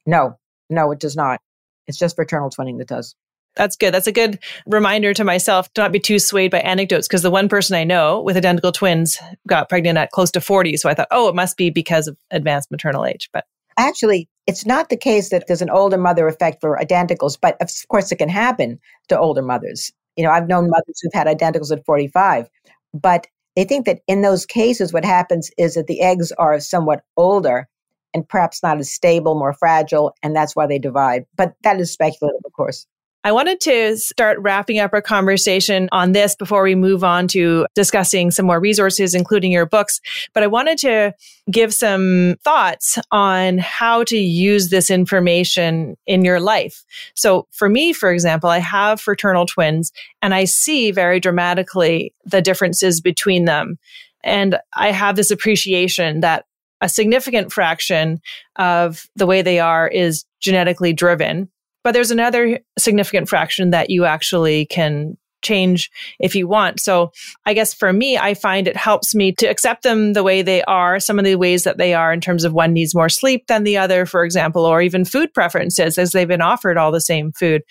No, 0.06 0.38
no, 0.70 0.92
it 0.92 1.00
does 1.00 1.16
not. 1.16 1.40
It's 1.88 2.00
just 2.00 2.16
fraternal 2.16 2.50
twinning 2.50 2.80
that 2.80 2.88
does. 2.88 3.16
That's 3.56 3.76
good. 3.76 3.94
That's 3.94 4.08
a 4.08 4.12
good 4.12 4.40
reminder 4.66 5.14
to 5.14 5.24
myself 5.24 5.72
to 5.74 5.82
not 5.82 5.92
be 5.92 6.00
too 6.00 6.18
swayed 6.20 6.52
by 6.52 6.60
anecdotes 6.60 7.08
because 7.08 7.22
the 7.22 7.30
one 7.30 7.48
person 7.48 7.76
I 7.76 7.84
know 7.84 8.22
with 8.22 8.38
identical 8.38 8.72
twins 8.72 9.20
got 9.48 9.70
pregnant 9.70 10.00
at 10.00 10.12
close 10.12 10.32
to 10.32 10.42
40. 10.42 10.78
So 10.78 10.90
I 10.90 10.96
thought, 10.96 11.10
oh, 11.12 11.28
it 11.28 11.36
must 11.36 11.58
be 11.58 11.70
because 11.70 12.08
of 12.08 12.18
advanced 12.32 12.72
maternal 12.72 13.06
age. 13.06 13.30
But 13.32 13.46
actually, 13.78 14.28
it's 14.48 14.66
not 14.66 14.90
the 14.90 14.98
case 14.98 15.30
that 15.30 15.46
there's 15.48 15.62
an 15.62 15.70
older 15.70 15.98
mother 15.98 16.28
effect 16.28 16.62
for 16.62 16.78
identicals, 16.78 17.38
but 17.40 17.62
of 17.62 17.70
course 17.90 18.12
it 18.12 18.16
can 18.16 18.30
happen 18.30 18.80
to 19.10 19.20
older 19.20 19.44
mothers. 19.44 19.92
You 20.16 20.24
know, 20.24 20.32
I've 20.32 20.48
known 20.48 20.70
mothers 20.70 21.00
who've 21.02 21.14
had 21.14 21.28
identicals 21.28 21.72
at 21.72 21.86
45. 21.86 22.50
But 22.94 23.28
they 23.56 23.64
think 23.66 23.86
that 23.86 24.02
in 24.08 24.22
those 24.22 24.46
cases, 24.46 24.94
what 24.94 25.06
happens 25.06 25.52
is 25.58 25.76
that 25.76 25.88
the 25.88 26.02
eggs 26.02 26.32
are 26.34 26.60
somewhat 26.60 27.04
older 27.18 27.68
and 28.14 28.28
perhaps 28.28 28.62
not 28.64 28.78
as 28.80 28.92
stable, 28.92 29.36
more 29.36 29.54
fragile, 29.54 30.14
and 30.22 30.36
that's 30.36 30.56
why 30.56 30.68
they 30.68 30.80
divide. 30.80 31.26
But 31.36 31.54
that 31.64 31.80
is 31.80 31.92
speculative, 31.92 32.42
of 32.46 32.52
course. 32.54 32.86
I 33.24 33.32
wanted 33.32 33.60
to 33.62 33.98
start 33.98 34.40
wrapping 34.40 34.80
up 34.80 34.94
our 34.94 35.02
conversation 35.02 35.90
on 35.92 36.12
this 36.12 36.36
before 36.36 36.64
we 36.64 36.74
move 36.74 37.04
on 37.04 37.28
to 37.30 37.68
discussing 37.76 38.32
some 38.32 38.48
more 38.48 38.60
resources, 38.60 39.14
including 39.14 39.52
your 39.52 39.68
books. 39.68 40.02
But 40.34 40.42
I 40.42 40.48
wanted 40.48 40.80
to 40.80 41.14
give 41.52 41.72
some 41.72 42.38
thoughts 42.44 42.98
on 43.12 43.60
how 43.60 44.04
to 44.06 44.18
use 44.18 44.70
this 44.70 44.90
information 44.90 45.98
in 46.08 46.26
your 46.26 46.40
life. 46.40 46.84
So 47.14 47.48
for 47.52 47.70
me, 47.70 47.94
for 47.94 48.12
example, 48.12 48.50
I 48.50 48.58
have 48.58 49.00
fraternal 49.00 49.46
twins 49.46 49.92
and 50.24 50.34
I 50.34 50.46
see 50.46 50.90
very 50.90 51.20
dramatically 51.20 52.16
the 52.26 52.42
differences 52.42 53.02
between 53.02 53.46
them. 53.46 53.78
And 54.24 54.58
I 54.74 54.92
have 54.92 55.16
this 55.16 55.30
appreciation 55.30 56.22
that 56.22 56.46
a 56.82 56.90
significant 56.90 57.52
fraction 57.54 58.20
of 58.56 59.08
the 59.16 59.28
way 59.28 59.44
they 59.44 59.60
are 59.60 59.88
is 59.88 60.26
genetically 60.40 60.94
driven 60.94 61.50
but 61.84 61.94
there's 61.94 62.12
another 62.12 62.60
significant 62.78 63.30
fraction 63.30 63.72
that 63.72 63.90
you 63.90 64.06
actually 64.06 64.66
can 64.66 65.18
change 65.42 65.90
if 66.20 66.36
you 66.36 66.48
want. 66.48 66.80
So 66.80 67.12
I 67.46 67.54
guess 67.54 67.74
for 67.74 67.92
me, 67.92 68.18
I 68.18 68.34
find 68.34 68.68
it 68.68 68.78
helps 68.78 69.16
me 69.16 69.32
to 69.34 69.48
accept 69.48 69.84
them 69.84 70.14
the 70.14 70.24
way 70.24 70.42
they 70.42 70.64
are, 70.64 71.00
some 71.00 71.20
of 71.20 71.26
the 71.26 71.36
ways 71.36 71.64
that 71.64 71.78
they 71.78 71.94
are 71.94 72.14
in 72.14 72.22
terms 72.22 72.44
of 72.44 72.54
one 72.54 72.74
needs 72.74 72.96
more 72.96 73.10
sleep 73.10 73.48
than 73.48 73.64
the 73.64 73.78
other, 73.78 74.06
for 74.06 74.24
example, 74.24 74.66
or 74.66 74.82
even 74.82 75.06
food 75.06 75.34
preferences 75.34 75.98
as 75.98 76.12
they've 76.12 76.28
been 76.28 76.42
offered 76.42 76.78
all 76.78 76.92
the 76.92 77.02
same 77.02 77.32
food. 77.32 77.64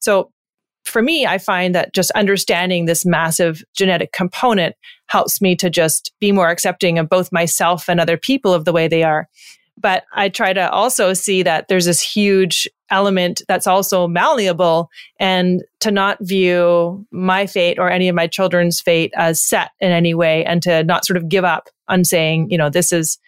So 0.00 0.32
for 0.84 1.00
me, 1.00 1.26
I 1.26 1.38
find 1.38 1.74
that 1.74 1.94
just 1.94 2.10
understanding 2.12 2.86
this 2.86 3.06
massive 3.06 3.62
genetic 3.74 4.12
component 4.12 4.74
helps 5.06 5.40
me 5.40 5.54
to 5.56 5.70
just 5.70 6.12
be 6.20 6.32
more 6.32 6.48
accepting 6.48 6.98
of 6.98 7.08
both 7.08 7.30
myself 7.30 7.88
and 7.88 8.00
other 8.00 8.16
people 8.16 8.52
of 8.52 8.64
the 8.64 8.72
way 8.72 8.88
they 8.88 9.04
are. 9.04 9.28
But 9.82 10.04
I 10.14 10.28
try 10.28 10.52
to 10.52 10.70
also 10.70 11.12
see 11.12 11.42
that 11.42 11.68
there's 11.68 11.84
this 11.86 12.00
huge 12.00 12.68
element 12.88 13.42
that's 13.48 13.66
also 13.66 14.06
malleable 14.06 14.90
and 15.18 15.62
to 15.80 15.90
not 15.90 16.18
view 16.20 17.04
my 17.10 17.46
fate 17.46 17.78
or 17.78 17.90
any 17.90 18.08
of 18.08 18.14
my 18.14 18.26
children's 18.26 18.80
fate 18.80 19.12
as 19.16 19.42
set 19.42 19.72
in 19.80 19.90
any 19.90 20.14
way 20.14 20.44
and 20.44 20.62
to 20.62 20.84
not 20.84 21.04
sort 21.04 21.16
of 21.16 21.28
give 21.28 21.44
up 21.44 21.68
on 21.88 22.04
saying, 22.04 22.50
you 22.50 22.56
know, 22.56 22.70
this 22.70 22.92
is 22.92 23.18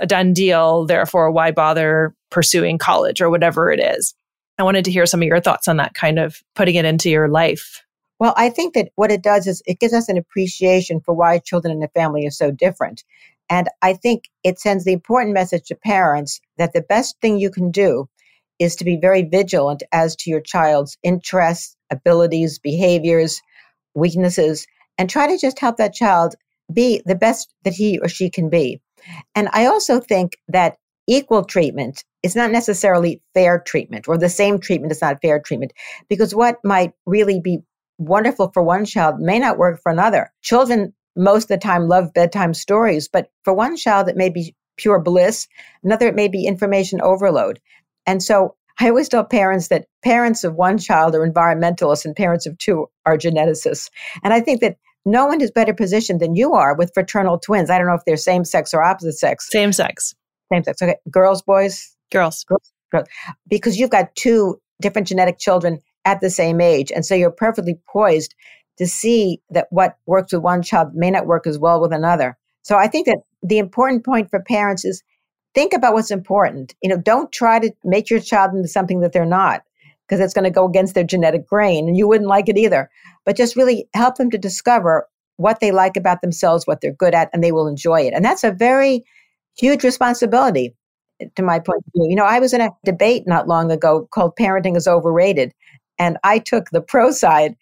a 0.00 0.06
done 0.06 0.32
deal. 0.32 0.84
Therefore, 0.84 1.30
why 1.30 1.52
bother 1.52 2.14
pursuing 2.30 2.78
college 2.78 3.20
or 3.20 3.30
whatever 3.30 3.70
it 3.70 3.78
is? 3.78 4.14
I 4.58 4.62
wanted 4.62 4.84
to 4.86 4.90
hear 4.90 5.06
some 5.06 5.22
of 5.22 5.28
your 5.28 5.40
thoughts 5.40 5.68
on 5.68 5.76
that 5.76 5.94
kind 5.94 6.18
of 6.18 6.42
putting 6.54 6.74
it 6.74 6.84
into 6.84 7.10
your 7.10 7.28
life. 7.28 7.82
Well, 8.18 8.34
I 8.36 8.48
think 8.48 8.74
that 8.74 8.90
what 8.94 9.10
it 9.10 9.22
does 9.22 9.46
is 9.46 9.62
it 9.66 9.80
gives 9.80 9.92
us 9.92 10.08
an 10.08 10.16
appreciation 10.16 11.00
for 11.00 11.12
why 11.12 11.38
children 11.38 11.76
in 11.76 11.82
a 11.82 11.88
family 11.88 12.26
are 12.26 12.30
so 12.30 12.50
different. 12.50 13.04
And 13.50 13.68
I 13.82 13.92
think 13.92 14.24
it 14.42 14.58
sends 14.58 14.84
the 14.84 14.92
important 14.92 15.34
message 15.34 15.64
to 15.68 15.74
parents 15.74 16.40
that 16.56 16.72
the 16.72 16.82
best 16.82 17.20
thing 17.20 17.38
you 17.38 17.50
can 17.50 17.70
do 17.70 18.08
is 18.58 18.76
to 18.76 18.84
be 18.84 18.96
very 18.96 19.22
vigilant 19.22 19.82
as 19.92 20.16
to 20.16 20.30
your 20.30 20.40
child's 20.40 20.96
interests, 21.02 21.76
abilities, 21.90 22.58
behaviors, 22.58 23.42
weaknesses, 23.94 24.66
and 24.96 25.10
try 25.10 25.26
to 25.26 25.38
just 25.38 25.58
help 25.58 25.76
that 25.76 25.92
child 25.92 26.34
be 26.72 27.02
the 27.04 27.14
best 27.14 27.52
that 27.64 27.74
he 27.74 27.98
or 27.98 28.08
she 28.08 28.30
can 28.30 28.48
be. 28.48 28.80
And 29.34 29.48
I 29.52 29.66
also 29.66 30.00
think 30.00 30.38
that 30.48 30.78
equal 31.06 31.44
treatment 31.44 32.04
is 32.22 32.34
not 32.34 32.50
necessarily 32.50 33.20
fair 33.34 33.58
treatment, 33.58 34.08
or 34.08 34.16
the 34.16 34.30
same 34.30 34.58
treatment 34.58 34.92
is 34.92 35.02
not 35.02 35.20
fair 35.20 35.38
treatment, 35.38 35.72
because 36.08 36.34
what 36.34 36.56
might 36.64 36.92
really 37.04 37.40
be 37.40 37.58
wonderful 37.98 38.50
for 38.54 38.62
one 38.62 38.84
child 38.84 39.20
may 39.20 39.38
not 39.38 39.58
work 39.58 39.80
for 39.82 39.92
another. 39.92 40.32
Children 40.42 40.94
most 41.16 41.44
of 41.44 41.48
the 41.48 41.58
time 41.58 41.88
love 41.88 42.12
bedtime 42.14 42.54
stories, 42.54 43.08
but 43.08 43.30
for 43.44 43.54
one 43.54 43.76
child, 43.76 44.08
it 44.08 44.16
may 44.16 44.30
be 44.30 44.54
pure 44.76 45.00
bliss. 45.00 45.46
Another, 45.82 46.08
it 46.08 46.14
may 46.14 46.28
be 46.28 46.46
information 46.46 47.00
overload. 47.00 47.60
And 48.06 48.22
so 48.22 48.56
I 48.80 48.88
always 48.88 49.08
tell 49.08 49.24
parents 49.24 49.68
that 49.68 49.86
parents 50.02 50.44
of 50.44 50.54
one 50.54 50.78
child 50.78 51.14
are 51.14 51.26
environmentalists 51.26 52.04
and 52.04 52.16
parents 52.16 52.46
of 52.46 52.58
two 52.58 52.86
are 53.06 53.16
geneticists. 53.16 53.88
And 54.22 54.32
I 54.34 54.40
think 54.40 54.60
that 54.60 54.76
no 55.04 55.26
one 55.26 55.40
is 55.40 55.50
better 55.50 55.74
positioned 55.74 56.20
than 56.20 56.34
you 56.34 56.54
are 56.54 56.74
with 56.74 56.92
fraternal 56.94 57.38
twins. 57.38 57.70
I 57.70 57.78
don't 57.78 57.86
know 57.86 57.94
if 57.94 58.04
they're 58.06 58.16
same 58.16 58.44
sex 58.44 58.72
or 58.74 58.82
opposite 58.82 59.18
sex. 59.18 59.48
Same 59.50 59.72
sex. 59.72 60.14
Same 60.52 60.64
sex. 60.64 60.80
Okay. 60.82 60.96
Girls, 61.10 61.42
boys? 61.42 61.94
Girls. 62.10 62.44
Girls. 62.44 62.72
girls. 62.90 63.08
Because 63.48 63.78
you've 63.78 63.90
got 63.90 64.14
two 64.16 64.58
different 64.80 65.08
genetic 65.08 65.38
children 65.38 65.78
at 66.04 66.20
the 66.20 66.30
same 66.30 66.60
age. 66.60 66.90
And 66.90 67.04
so 67.04 67.14
you're 67.14 67.30
perfectly 67.30 67.78
poised 67.88 68.34
to 68.78 68.86
see 68.86 69.40
that 69.50 69.68
what 69.70 69.96
works 70.06 70.32
with 70.32 70.42
one 70.42 70.62
child 70.62 70.94
may 70.94 71.10
not 71.10 71.26
work 71.26 71.46
as 71.46 71.58
well 71.58 71.80
with 71.80 71.92
another. 71.92 72.36
So 72.62 72.76
I 72.76 72.88
think 72.88 73.06
that 73.06 73.18
the 73.42 73.58
important 73.58 74.04
point 74.04 74.30
for 74.30 74.40
parents 74.40 74.84
is 74.84 75.02
think 75.54 75.72
about 75.72 75.94
what's 75.94 76.10
important. 76.10 76.74
You 76.82 76.90
know, 76.90 76.98
don't 76.98 77.30
try 77.30 77.58
to 77.58 77.70
make 77.84 78.10
your 78.10 78.20
child 78.20 78.52
into 78.54 78.68
something 78.68 79.00
that 79.00 79.12
they're 79.12 79.24
not 79.24 79.62
because 80.06 80.20
it's 80.20 80.34
going 80.34 80.44
to 80.44 80.50
go 80.50 80.66
against 80.66 80.94
their 80.94 81.04
genetic 81.04 81.46
grain 81.46 81.88
and 81.88 81.96
you 81.96 82.08
wouldn't 82.08 82.28
like 82.28 82.48
it 82.48 82.58
either. 82.58 82.90
But 83.24 83.36
just 83.36 83.56
really 83.56 83.88
help 83.94 84.16
them 84.16 84.30
to 84.30 84.38
discover 84.38 85.08
what 85.36 85.60
they 85.60 85.72
like 85.72 85.96
about 85.96 86.20
themselves, 86.20 86.66
what 86.66 86.80
they're 86.80 86.92
good 86.92 87.14
at, 87.14 87.30
and 87.32 87.42
they 87.42 87.52
will 87.52 87.66
enjoy 87.66 88.02
it. 88.02 88.14
And 88.14 88.24
that's 88.24 88.44
a 88.44 88.52
very 88.52 89.04
huge 89.56 89.84
responsibility 89.84 90.74
to 91.36 91.42
my 91.42 91.58
point 91.58 91.82
of 91.86 91.92
view. 91.94 92.08
You 92.10 92.16
know, 92.16 92.24
I 92.24 92.38
was 92.38 92.52
in 92.52 92.60
a 92.60 92.70
debate 92.84 93.24
not 93.26 93.48
long 93.48 93.70
ago 93.70 94.08
called 94.12 94.36
Parenting 94.36 94.76
is 94.76 94.86
Overrated. 94.86 95.52
And 95.98 96.18
I 96.24 96.38
took 96.38 96.70
the 96.70 96.80
pro 96.80 97.10
side 97.10 97.56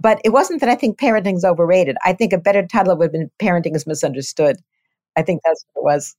but 0.00 0.20
it 0.24 0.30
wasn't 0.30 0.60
that 0.60 0.70
I 0.70 0.74
think 0.74 0.98
parenting 0.98 1.36
is 1.36 1.44
overrated. 1.44 1.96
I 2.04 2.12
think 2.12 2.32
a 2.32 2.38
better 2.38 2.66
title 2.66 2.96
would 2.96 3.04
have 3.04 3.12
been 3.12 3.30
Parenting 3.38 3.76
is 3.76 3.86
Misunderstood. 3.86 4.56
I 5.16 5.22
think 5.22 5.42
that's 5.44 5.64
what 5.72 5.80
it 5.80 5.84
was. 5.84 6.16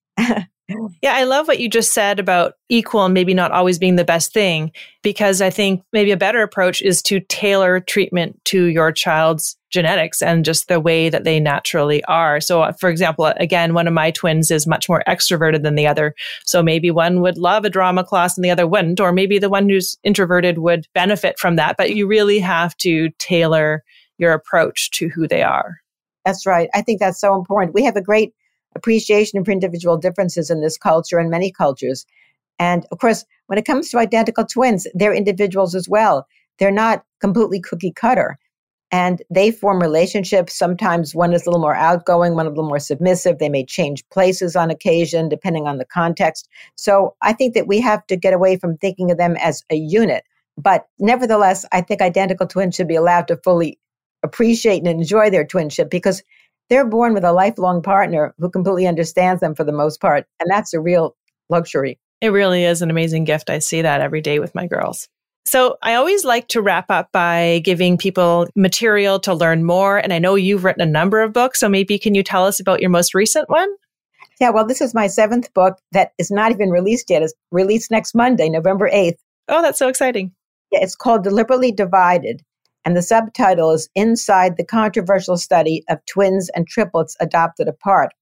yeah, 1.01 1.13
I 1.15 1.23
love 1.23 1.47
what 1.47 1.59
you 1.59 1.69
just 1.69 1.93
said 1.93 2.19
about 2.19 2.53
equal 2.69 3.05
and 3.05 3.13
maybe 3.13 3.33
not 3.33 3.51
always 3.51 3.79
being 3.79 3.95
the 3.95 4.03
best 4.03 4.33
thing, 4.33 4.71
because 5.01 5.41
I 5.41 5.49
think 5.49 5.83
maybe 5.93 6.11
a 6.11 6.17
better 6.17 6.41
approach 6.41 6.81
is 6.81 7.01
to 7.03 7.19
tailor 7.19 7.79
treatment 7.79 8.43
to 8.45 8.65
your 8.65 8.91
child's 8.91 9.57
genetics 9.69 10.21
and 10.21 10.43
just 10.43 10.67
the 10.67 10.79
way 10.79 11.09
that 11.09 11.23
they 11.23 11.39
naturally 11.39 12.03
are. 12.05 12.41
So, 12.41 12.61
uh, 12.61 12.73
for 12.73 12.89
example, 12.89 13.25
again, 13.37 13.73
one 13.73 13.87
of 13.87 13.93
my 13.93 14.11
twins 14.11 14.51
is 14.51 14.67
much 14.67 14.89
more 14.89 15.03
extroverted 15.07 15.63
than 15.63 15.75
the 15.75 15.87
other. 15.87 16.13
So 16.45 16.61
maybe 16.61 16.91
one 16.91 17.21
would 17.21 17.37
love 17.37 17.63
a 17.63 17.69
drama 17.69 18.03
class 18.03 18.37
and 18.37 18.43
the 18.43 18.51
other 18.51 18.67
wouldn't, 18.67 18.99
or 18.99 19.11
maybe 19.11 19.39
the 19.39 19.49
one 19.49 19.69
who's 19.69 19.97
introverted 20.03 20.57
would 20.57 20.87
benefit 20.93 21.39
from 21.39 21.55
that. 21.55 21.77
But 21.77 21.95
you 21.95 22.05
really 22.05 22.39
have 22.39 22.75
to 22.77 23.09
tailor 23.17 23.83
your 24.17 24.33
approach 24.33 24.91
to 24.91 25.07
who 25.07 25.27
they 25.27 25.41
are. 25.41 25.77
That's 26.25 26.45
right. 26.45 26.69
I 26.73 26.81
think 26.81 26.99
that's 26.99 27.19
so 27.19 27.35
important. 27.35 27.73
We 27.73 27.83
have 27.85 27.95
a 27.95 28.01
great 28.01 28.33
appreciation 28.75 29.43
for 29.43 29.51
individual 29.51 29.97
differences 29.97 30.49
in 30.49 30.61
this 30.61 30.77
culture 30.77 31.19
and 31.19 31.29
many 31.29 31.51
cultures. 31.51 32.05
And 32.59 32.85
of 32.91 32.99
course, 32.99 33.25
when 33.47 33.57
it 33.57 33.65
comes 33.65 33.89
to 33.89 33.97
identical 33.97 34.45
twins, 34.45 34.87
they're 34.93 35.13
individuals 35.13 35.75
as 35.75 35.89
well. 35.89 36.27
They're 36.59 36.71
not 36.71 37.03
completely 37.19 37.59
cookie 37.59 37.91
cutter. 37.91 38.37
And 38.93 39.21
they 39.29 39.51
form 39.51 39.79
relationships. 39.79 40.53
Sometimes 40.53 41.15
one 41.15 41.33
is 41.33 41.45
a 41.45 41.49
little 41.49 41.61
more 41.61 41.75
outgoing, 41.75 42.35
one 42.35 42.45
a 42.45 42.49
little 42.49 42.67
more 42.67 42.79
submissive. 42.79 43.39
They 43.39 43.47
may 43.49 43.65
change 43.65 44.07
places 44.09 44.55
on 44.55 44.69
occasion, 44.69 45.29
depending 45.29 45.65
on 45.65 45.77
the 45.77 45.85
context. 45.85 46.49
So 46.75 47.15
I 47.21 47.31
think 47.31 47.53
that 47.53 47.67
we 47.67 47.79
have 47.79 48.05
to 48.07 48.17
get 48.17 48.33
away 48.33 48.57
from 48.57 48.77
thinking 48.77 49.09
of 49.09 49.17
them 49.17 49.37
as 49.37 49.63
a 49.69 49.75
unit. 49.75 50.25
But 50.57 50.87
nevertheless, 50.99 51.65
I 51.71 51.81
think 51.81 52.01
identical 52.01 52.47
twins 52.47 52.75
should 52.75 52.89
be 52.89 52.95
allowed 52.95 53.27
to 53.29 53.37
fully 53.37 53.79
appreciate 54.23 54.79
and 54.79 54.87
enjoy 54.87 55.29
their 55.29 55.45
twinship 55.45 55.89
because 55.89 56.21
they're 56.71 56.87
born 56.87 57.13
with 57.13 57.25
a 57.25 57.33
lifelong 57.33 57.81
partner 57.81 58.33
who 58.39 58.49
completely 58.49 58.87
understands 58.87 59.41
them 59.41 59.53
for 59.53 59.65
the 59.65 59.73
most 59.73 59.99
part. 59.99 60.25
And 60.39 60.49
that's 60.49 60.73
a 60.73 60.79
real 60.79 61.17
luxury. 61.49 61.99
It 62.21 62.29
really 62.29 62.63
is 62.63 62.81
an 62.81 62.89
amazing 62.89 63.25
gift. 63.25 63.49
I 63.49 63.59
see 63.59 63.81
that 63.81 63.99
every 63.99 64.21
day 64.21 64.39
with 64.39 64.55
my 64.55 64.67
girls. 64.67 65.09
So 65.45 65.77
I 65.81 65.95
always 65.95 66.23
like 66.23 66.47
to 66.49 66.61
wrap 66.61 66.89
up 66.89 67.11
by 67.11 67.59
giving 67.65 67.97
people 67.97 68.47
material 68.55 69.19
to 69.19 69.33
learn 69.33 69.65
more. 69.65 69.97
And 69.97 70.13
I 70.13 70.19
know 70.19 70.35
you've 70.35 70.63
written 70.63 70.81
a 70.81 70.89
number 70.89 71.21
of 71.21 71.33
books. 71.33 71.59
So 71.59 71.67
maybe 71.67 71.99
can 71.99 72.15
you 72.15 72.23
tell 72.23 72.45
us 72.45 72.61
about 72.61 72.79
your 72.79 72.89
most 72.89 73.13
recent 73.13 73.49
one? 73.49 73.69
Yeah, 74.39 74.51
well, 74.51 74.65
this 74.65 74.79
is 74.79 74.93
my 74.93 75.07
seventh 75.07 75.53
book 75.53 75.77
that 75.91 76.13
is 76.17 76.31
not 76.31 76.51
even 76.51 76.69
released 76.69 77.09
yet. 77.09 77.21
It's 77.21 77.33
released 77.51 77.91
next 77.91 78.15
Monday, 78.15 78.47
November 78.47 78.89
8th. 78.89 79.17
Oh, 79.49 79.61
that's 79.61 79.77
so 79.77 79.89
exciting. 79.89 80.31
Yeah, 80.71 80.79
it's 80.83 80.95
called 80.95 81.25
Deliberately 81.25 81.73
Divided 81.73 82.41
and 82.85 82.95
the 82.95 83.01
subtitle 83.01 83.71
is 83.71 83.89
Inside 83.95 84.57
the 84.57 84.65
Controversial 84.65 85.37
Study 85.37 85.83
of 85.89 86.03
Twins 86.05 86.49
and 86.55 86.67
Triplets 86.67 87.15
Adopted 87.19 87.67
Apart. 87.67 88.13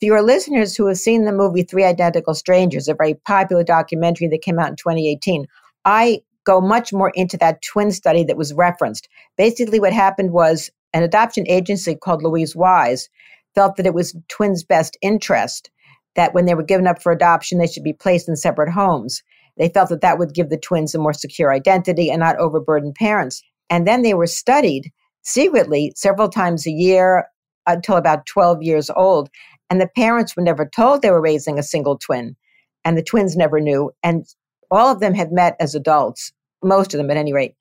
For 0.00 0.06
your 0.06 0.22
listeners 0.22 0.76
who 0.76 0.86
have 0.86 0.98
seen 0.98 1.24
the 1.24 1.32
movie 1.32 1.62
Three 1.62 1.84
Identical 1.84 2.34
Strangers, 2.34 2.88
a 2.88 2.94
very 2.94 3.14
popular 3.14 3.64
documentary 3.64 4.28
that 4.28 4.42
came 4.42 4.58
out 4.58 4.70
in 4.70 4.76
2018, 4.76 5.46
I 5.84 6.20
go 6.44 6.60
much 6.60 6.92
more 6.92 7.10
into 7.14 7.36
that 7.38 7.62
twin 7.62 7.90
study 7.90 8.24
that 8.24 8.36
was 8.36 8.52
referenced. 8.52 9.08
Basically, 9.36 9.80
what 9.80 9.92
happened 9.92 10.32
was 10.32 10.70
an 10.92 11.02
adoption 11.02 11.44
agency 11.48 11.94
called 11.94 12.22
Louise 12.22 12.54
Wise 12.54 13.08
felt 13.54 13.76
that 13.76 13.86
it 13.86 13.94
was 13.94 14.16
twins' 14.28 14.64
best 14.64 14.96
interest 15.00 15.70
that 16.16 16.34
when 16.34 16.44
they 16.44 16.54
were 16.54 16.62
given 16.62 16.86
up 16.86 17.02
for 17.02 17.10
adoption, 17.10 17.58
they 17.58 17.66
should 17.66 17.82
be 17.82 17.92
placed 17.92 18.28
in 18.28 18.36
separate 18.36 18.70
homes. 18.70 19.22
They 19.56 19.68
felt 19.68 19.88
that 19.88 20.00
that 20.02 20.18
would 20.18 20.34
give 20.34 20.50
the 20.50 20.58
twins 20.58 20.94
a 20.94 20.98
more 20.98 21.12
secure 21.12 21.52
identity 21.52 22.10
and 22.10 22.20
not 22.20 22.36
overburden 22.36 22.92
parents. 22.92 23.42
And 23.70 23.86
then 23.86 24.02
they 24.02 24.14
were 24.14 24.26
studied 24.26 24.92
secretly 25.22 25.92
several 25.96 26.28
times 26.28 26.66
a 26.66 26.70
year 26.70 27.26
until 27.66 27.96
about 27.96 28.26
12 28.26 28.62
years 28.62 28.90
old. 28.90 29.30
And 29.70 29.80
the 29.80 29.88
parents 29.88 30.36
were 30.36 30.42
never 30.42 30.66
told 30.66 31.02
they 31.02 31.10
were 31.10 31.20
raising 31.20 31.58
a 31.58 31.62
single 31.62 31.98
twin. 31.98 32.36
And 32.84 32.98
the 32.98 33.02
twins 33.02 33.36
never 33.36 33.60
knew. 33.60 33.90
And 34.02 34.26
all 34.70 34.90
of 34.90 35.00
them 35.00 35.14
had 35.14 35.32
met 35.32 35.56
as 35.60 35.74
adults, 35.74 36.32
most 36.62 36.92
of 36.92 36.98
them 36.98 37.10
at 37.10 37.16
any 37.16 37.32
rate. 37.32 37.54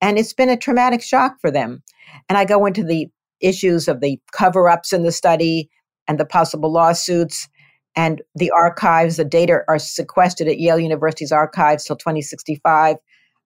And 0.00 0.18
it's 0.18 0.32
been 0.32 0.48
a 0.48 0.56
traumatic 0.56 1.02
shock 1.02 1.36
for 1.40 1.50
them. 1.50 1.82
And 2.28 2.38
I 2.38 2.44
go 2.44 2.64
into 2.64 2.82
the 2.82 3.08
issues 3.40 3.88
of 3.88 4.00
the 4.00 4.18
cover 4.32 4.68
ups 4.68 4.92
in 4.92 5.02
the 5.02 5.12
study 5.12 5.68
and 6.08 6.18
the 6.18 6.24
possible 6.24 6.72
lawsuits 6.72 7.48
and 7.96 8.22
the 8.34 8.50
archives. 8.50 9.16
The 9.16 9.24
data 9.24 9.60
are 9.68 9.78
sequestered 9.78 10.48
at 10.48 10.58
Yale 10.58 10.78
University's 10.78 11.32
archives 11.32 11.84
till 11.84 11.96
2065. 11.96 12.96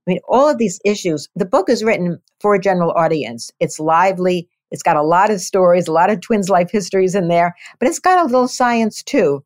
I 0.07 0.11
mean, 0.11 0.21
all 0.29 0.49
of 0.49 0.59
these 0.59 0.81
issues, 0.85 1.29
the 1.35 1.47
book 1.47 1.71
is 1.71 1.83
written 1.83 2.21
for 2.41 2.55
a 2.55 2.61
general 2.61 2.93
audience. 2.93 3.51
It's 3.61 3.81
lively. 3.81 4.49
It's 4.71 4.83
got 4.83 4.97
a 4.97 5.03
lot 5.03 5.31
of 5.31 5.41
stories, 5.41 5.89
a 5.89 5.93
lot 5.93 6.11
of 6.11 6.21
twins' 6.21 6.51
life 6.51 6.71
histories 6.71 7.15
in 7.15 7.29
there, 7.29 7.55
but 7.79 7.89
it's 7.89 8.01
got 8.01 8.19
a 8.19 8.25
little 8.25 8.49
science 8.49 9.03
too. 9.03 9.45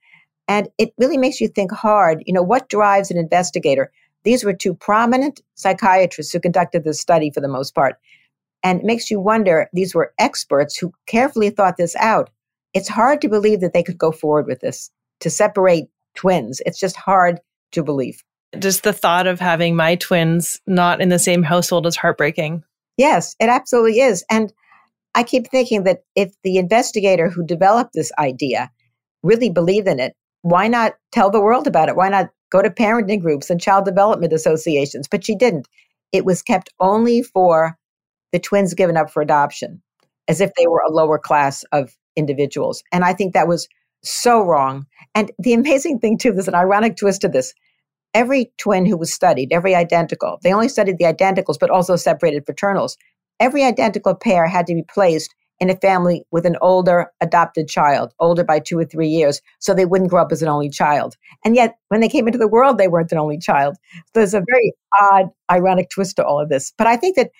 And 0.48 0.68
it 0.78 0.92
really 0.98 1.18
makes 1.18 1.40
you 1.40 1.48
think 1.48 1.70
hard. 1.70 2.22
You 2.26 2.32
know, 2.32 2.42
what 2.42 2.70
drives 2.70 3.10
an 3.10 3.18
investigator? 3.18 3.92
These 4.24 4.42
were 4.42 4.54
two 4.54 4.74
prominent 4.74 5.42
psychiatrists 5.54 6.32
who 6.32 6.40
conducted 6.40 6.84
this 6.84 7.00
study 7.00 7.30
for 7.30 7.40
the 7.40 7.48
most 7.48 7.74
part. 7.74 7.96
And 8.62 8.80
it 8.80 8.86
makes 8.86 9.10
you 9.10 9.20
wonder 9.20 9.68
these 9.72 9.94
were 9.94 10.12
experts 10.18 10.76
who 10.76 10.92
carefully 11.06 11.50
thought 11.50 11.76
this 11.76 11.94
out. 11.96 12.30
It's 12.74 12.88
hard 12.88 13.20
to 13.20 13.28
believe 13.28 13.60
that 13.60 13.72
they 13.72 13.82
could 13.82 13.98
go 13.98 14.10
forward 14.10 14.46
with 14.46 14.60
this 14.60 14.90
to 15.20 15.30
separate 15.30 15.88
twins. 16.14 16.60
It's 16.66 16.80
just 16.80 16.96
hard 16.96 17.40
to 17.72 17.82
believe. 17.82 18.24
Just 18.58 18.82
the 18.82 18.92
thought 18.92 19.26
of 19.26 19.40
having 19.40 19.76
my 19.76 19.96
twins 19.96 20.60
not 20.66 21.00
in 21.00 21.08
the 21.08 21.18
same 21.18 21.42
household 21.42 21.86
is 21.86 21.96
heartbreaking. 21.96 22.64
Yes, 22.96 23.36
it 23.38 23.48
absolutely 23.48 24.00
is. 24.00 24.24
And 24.30 24.52
I 25.14 25.22
keep 25.22 25.48
thinking 25.48 25.84
that 25.84 26.02
if 26.14 26.32
the 26.42 26.56
investigator 26.56 27.28
who 27.28 27.44
developed 27.44 27.92
this 27.92 28.12
idea 28.18 28.70
really 29.22 29.50
believed 29.50 29.88
in 29.88 30.00
it, 30.00 30.14
why 30.42 30.68
not 30.68 30.94
tell 31.12 31.30
the 31.30 31.40
world 31.40 31.66
about 31.66 31.88
it? 31.88 31.96
Why 31.96 32.08
not 32.08 32.30
go 32.50 32.62
to 32.62 32.70
parenting 32.70 33.20
groups 33.20 33.50
and 33.50 33.60
child 33.60 33.84
development 33.84 34.32
associations? 34.32 35.08
But 35.08 35.24
she 35.24 35.34
didn't. 35.34 35.68
It 36.12 36.24
was 36.24 36.42
kept 36.42 36.70
only 36.80 37.22
for 37.22 37.76
the 38.32 38.38
twins 38.38 38.74
given 38.74 38.96
up 38.96 39.10
for 39.10 39.22
adoption, 39.22 39.82
as 40.26 40.40
if 40.40 40.50
they 40.54 40.66
were 40.66 40.82
a 40.86 40.92
lower 40.92 41.18
class 41.18 41.64
of 41.72 41.96
individuals. 42.16 42.82
And 42.92 43.04
I 43.04 43.12
think 43.12 43.34
that 43.34 43.48
was 43.48 43.68
so 44.02 44.42
wrong. 44.42 44.86
And 45.14 45.32
the 45.38 45.54
amazing 45.54 45.98
thing, 45.98 46.18
too, 46.18 46.32
there's 46.32 46.48
an 46.48 46.54
ironic 46.54 46.96
twist 46.96 47.22
to 47.22 47.28
this. 47.28 47.52
Every 48.14 48.52
twin 48.58 48.86
who 48.86 48.96
was 48.96 49.12
studied, 49.12 49.52
every 49.52 49.74
identical, 49.74 50.38
they 50.42 50.52
only 50.52 50.68
studied 50.68 50.98
the 50.98 51.04
identicals, 51.04 51.58
but 51.60 51.70
also 51.70 51.96
separated 51.96 52.46
fraternals. 52.46 52.96
Every 53.40 53.62
identical 53.62 54.14
pair 54.14 54.46
had 54.46 54.66
to 54.66 54.74
be 54.74 54.82
placed 54.82 55.34
in 55.60 55.70
a 55.70 55.76
family 55.76 56.24
with 56.30 56.46
an 56.46 56.56
older 56.60 57.10
adopted 57.20 57.68
child, 57.68 58.12
older 58.20 58.44
by 58.44 58.60
two 58.60 58.78
or 58.78 58.84
three 58.84 59.08
years, 59.08 59.40
so 59.58 59.74
they 59.74 59.86
wouldn't 59.86 60.10
grow 60.10 60.22
up 60.22 60.32
as 60.32 60.42
an 60.42 60.48
only 60.48 60.70
child. 60.70 61.16
And 61.44 61.56
yet, 61.56 61.76
when 61.88 62.00
they 62.00 62.08
came 62.08 62.26
into 62.26 62.38
the 62.38 62.48
world, 62.48 62.78
they 62.78 62.88
weren't 62.88 63.12
an 63.12 63.18
only 63.18 63.38
child. 63.38 63.76
So 63.94 64.02
there's 64.14 64.34
a 64.34 64.44
very 64.48 64.72
odd, 65.00 65.26
ironic 65.50 65.90
twist 65.90 66.16
to 66.16 66.24
all 66.24 66.40
of 66.40 66.48
this. 66.48 66.72
But 66.78 66.86
I 66.86 66.96
think 66.96 67.16
that 67.16 67.30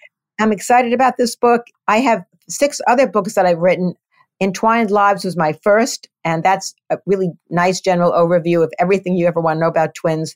I'm 0.40 0.52
excited 0.52 0.92
about 0.92 1.16
this 1.16 1.36
book. 1.36 1.62
I 1.86 1.98
have 1.98 2.24
six 2.48 2.80
other 2.86 3.06
books 3.06 3.34
that 3.34 3.46
I've 3.46 3.58
written. 3.58 3.94
Entwined 4.40 4.90
Lives 4.90 5.24
was 5.24 5.36
my 5.36 5.52
first, 5.64 6.08
and 6.24 6.42
that's 6.44 6.74
a 6.90 6.98
really 7.06 7.30
nice 7.50 7.80
general 7.80 8.12
overview 8.12 8.62
of 8.62 8.72
everything 8.78 9.16
you 9.16 9.26
ever 9.26 9.40
want 9.40 9.56
to 9.56 9.60
know 9.60 9.68
about 9.68 9.94
twins. 9.94 10.34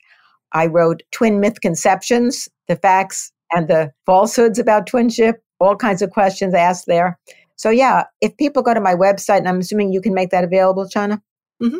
I 0.52 0.66
wrote 0.66 1.02
Twin 1.10 1.40
Myth 1.40 1.60
Conceptions, 1.60 2.48
the 2.68 2.76
facts 2.76 3.32
and 3.54 3.68
the 3.68 3.92
falsehoods 4.06 4.58
about 4.58 4.88
twinship, 4.88 5.34
all 5.60 5.76
kinds 5.76 6.02
of 6.02 6.10
questions 6.10 6.54
asked 6.54 6.86
there. 6.86 7.18
So, 7.56 7.70
yeah, 7.70 8.04
if 8.20 8.36
people 8.36 8.62
go 8.62 8.74
to 8.74 8.80
my 8.80 8.94
website, 8.94 9.38
and 9.38 9.48
I'm 9.48 9.60
assuming 9.60 9.92
you 9.92 10.00
can 10.00 10.14
make 10.14 10.30
that 10.30 10.44
available, 10.44 10.84
Chana? 10.86 11.20
Mm-hmm. 11.62 11.78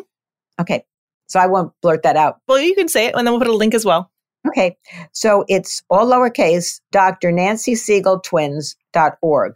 Okay. 0.61 0.85
So 1.27 1.39
I 1.39 1.47
won't 1.47 1.73
blurt 1.81 2.03
that 2.03 2.15
out. 2.15 2.39
Well, 2.47 2.59
you 2.59 2.75
can 2.75 2.87
say 2.87 3.07
it, 3.07 3.15
and 3.15 3.25
then 3.25 3.33
we'll 3.33 3.41
put 3.41 3.49
a 3.49 3.55
link 3.55 3.73
as 3.73 3.85
well. 3.85 4.11
Okay. 4.47 4.77
So 5.13 5.45
it's 5.47 5.81
all 5.89 6.05
lowercase, 6.05 6.79
Dr. 6.91 7.31
Nancy 7.31 7.73
Segal 7.73 8.21
twins.org. 8.23 9.55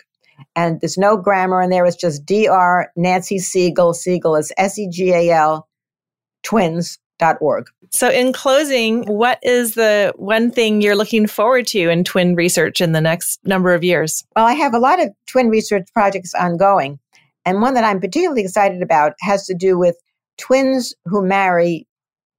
And 0.56 0.82
there's 0.82 0.98
no 0.98 1.18
grammar 1.18 1.62
in 1.62 1.70
there. 1.70 1.86
It's 1.86 1.96
just 1.96 2.26
Dr. 2.26 2.92
Nancy 2.96 3.38
Segal. 3.38 3.94
Segal 3.94 4.40
is 4.40 4.52
S 4.58 4.78
E 4.78 4.90
G 4.90 5.12
A 5.14 5.30
L 5.32 5.68
twins.org. 7.18 7.70
So, 7.92 8.10
in 8.10 8.34
closing, 8.34 9.04
what 9.06 9.40
is 9.44 9.76
the 9.76 10.14
one 10.16 10.52
thing 10.52 10.82
you're 10.82 10.96
looking 10.96 11.28
forward 11.28 11.68
to 11.68 11.90
in 11.90 12.04
twin 12.04 12.36
research 12.36 12.82
in 12.82 12.92
the 12.92 13.02
next 13.02 13.40
number 13.46 13.74
of 13.74 13.84
years? 13.84 14.24
Well, 14.36 14.46
I 14.46 14.54
have 14.54 14.74
a 14.74 14.80
lot 14.80 15.02
of 15.02 15.10
twin 15.28 15.50
research 15.50 15.88
projects 15.94 16.34
ongoing. 16.34 17.00
And 17.46 17.62
one 17.62 17.76
that 17.76 17.86
I'm 17.86 18.02
particularly 18.02 18.42
excited 18.42 18.82
about 18.82 19.14
has 19.22 19.46
to 19.48 19.54
do 19.54 19.78
with 19.78 19.96
twins 20.38 20.94
who 21.06 21.26
marry 21.26 21.88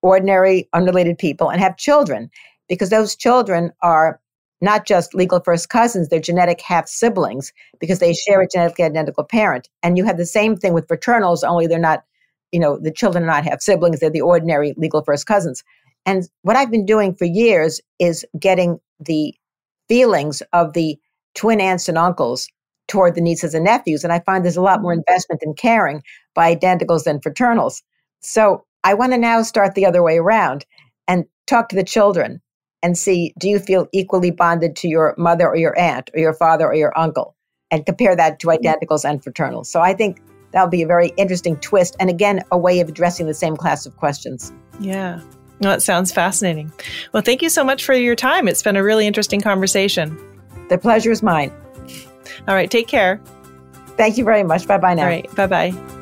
ordinary, 0.02 0.68
unrelated 0.74 1.18
people 1.18 1.50
and 1.50 1.60
have 1.60 1.76
children, 1.76 2.30
because 2.68 2.90
those 2.90 3.16
children 3.16 3.72
are 3.82 4.20
not 4.60 4.86
just 4.86 5.14
legal 5.14 5.40
first 5.40 5.70
cousins, 5.70 6.08
they're 6.08 6.20
genetic 6.20 6.60
half 6.60 6.88
siblings 6.88 7.52
because 7.80 8.00
they 8.00 8.12
share 8.12 8.42
a 8.42 8.48
genetically 8.48 8.84
identical 8.84 9.24
parent. 9.24 9.68
And 9.82 9.96
you 9.96 10.04
have 10.04 10.18
the 10.18 10.26
same 10.26 10.56
thing 10.56 10.74
with 10.74 10.88
fraternals, 10.88 11.42
only 11.42 11.66
they're 11.66 11.78
not, 11.78 12.04
you 12.52 12.60
know, 12.60 12.78
the 12.78 12.92
children 12.92 13.24
are 13.24 13.28
not 13.28 13.44
have 13.44 13.60
siblings, 13.60 14.00
they're 14.00 14.10
the 14.10 14.20
ordinary 14.20 14.74
legal 14.76 15.02
first 15.02 15.26
cousins. 15.26 15.62
And 16.06 16.28
what 16.42 16.56
I've 16.56 16.70
been 16.70 16.86
doing 16.86 17.14
for 17.14 17.24
years 17.24 17.80
is 17.98 18.24
getting 18.38 18.78
the 19.00 19.34
feelings 19.88 20.42
of 20.52 20.72
the 20.72 20.98
twin 21.34 21.60
aunts 21.60 21.88
and 21.88 21.98
uncles 21.98 22.48
toward 22.88 23.14
the 23.14 23.20
nieces 23.20 23.54
and 23.54 23.64
nephews. 23.64 24.04
And 24.04 24.12
I 24.12 24.20
find 24.20 24.44
there's 24.44 24.56
a 24.56 24.62
lot 24.62 24.82
more 24.82 24.92
investment 24.92 25.42
and 25.42 25.56
caring 25.56 26.02
by 26.34 26.54
identicals 26.54 27.04
than 27.04 27.20
fraternals. 27.20 27.82
So 28.20 28.64
I 28.84 28.94
want 28.94 29.12
to 29.12 29.18
now 29.18 29.42
start 29.42 29.74
the 29.74 29.86
other 29.86 30.02
way 30.02 30.18
around 30.18 30.64
and 31.06 31.24
talk 31.46 31.68
to 31.68 31.76
the 31.76 31.84
children 31.84 32.40
and 32.82 32.96
see 32.96 33.34
do 33.38 33.48
you 33.48 33.58
feel 33.58 33.88
equally 33.92 34.30
bonded 34.30 34.76
to 34.76 34.88
your 34.88 35.14
mother 35.18 35.48
or 35.48 35.56
your 35.56 35.78
aunt 35.78 36.10
or 36.14 36.20
your 36.20 36.34
father 36.34 36.66
or 36.66 36.74
your 36.74 36.96
uncle 36.98 37.34
and 37.70 37.84
compare 37.84 38.16
that 38.16 38.38
to 38.40 38.46
mm-hmm. 38.46 38.66
identicals 38.66 39.08
and 39.08 39.22
fraternals. 39.22 39.66
So 39.66 39.80
I 39.80 39.94
think 39.94 40.20
that'll 40.52 40.68
be 40.68 40.82
a 40.82 40.86
very 40.86 41.08
interesting 41.16 41.56
twist 41.56 41.96
and 42.00 42.10
again 42.10 42.42
a 42.50 42.58
way 42.58 42.80
of 42.80 42.88
addressing 42.88 43.26
the 43.26 43.34
same 43.34 43.56
class 43.56 43.86
of 43.86 43.96
questions. 43.96 44.52
Yeah. 44.80 45.20
Well, 45.60 45.72
that 45.72 45.82
sounds 45.82 46.12
fascinating. 46.12 46.72
Well, 47.12 47.22
thank 47.22 47.42
you 47.42 47.48
so 47.48 47.64
much 47.64 47.84
for 47.84 47.92
your 47.94 48.14
time. 48.14 48.46
It's 48.46 48.62
been 48.62 48.76
a 48.76 48.82
really 48.82 49.06
interesting 49.06 49.40
conversation. 49.40 50.16
The 50.68 50.78
pleasure 50.78 51.10
is 51.10 51.22
mine. 51.22 51.52
All 52.46 52.54
right, 52.54 52.70
take 52.70 52.86
care. 52.86 53.20
Thank 53.96 54.16
you 54.16 54.24
very 54.24 54.44
much. 54.44 54.66
Bye 54.68 54.78
bye 54.78 54.94
now. 54.94 55.02
All 55.02 55.08
right, 55.08 55.34
bye 55.34 55.46
bye. 55.46 55.98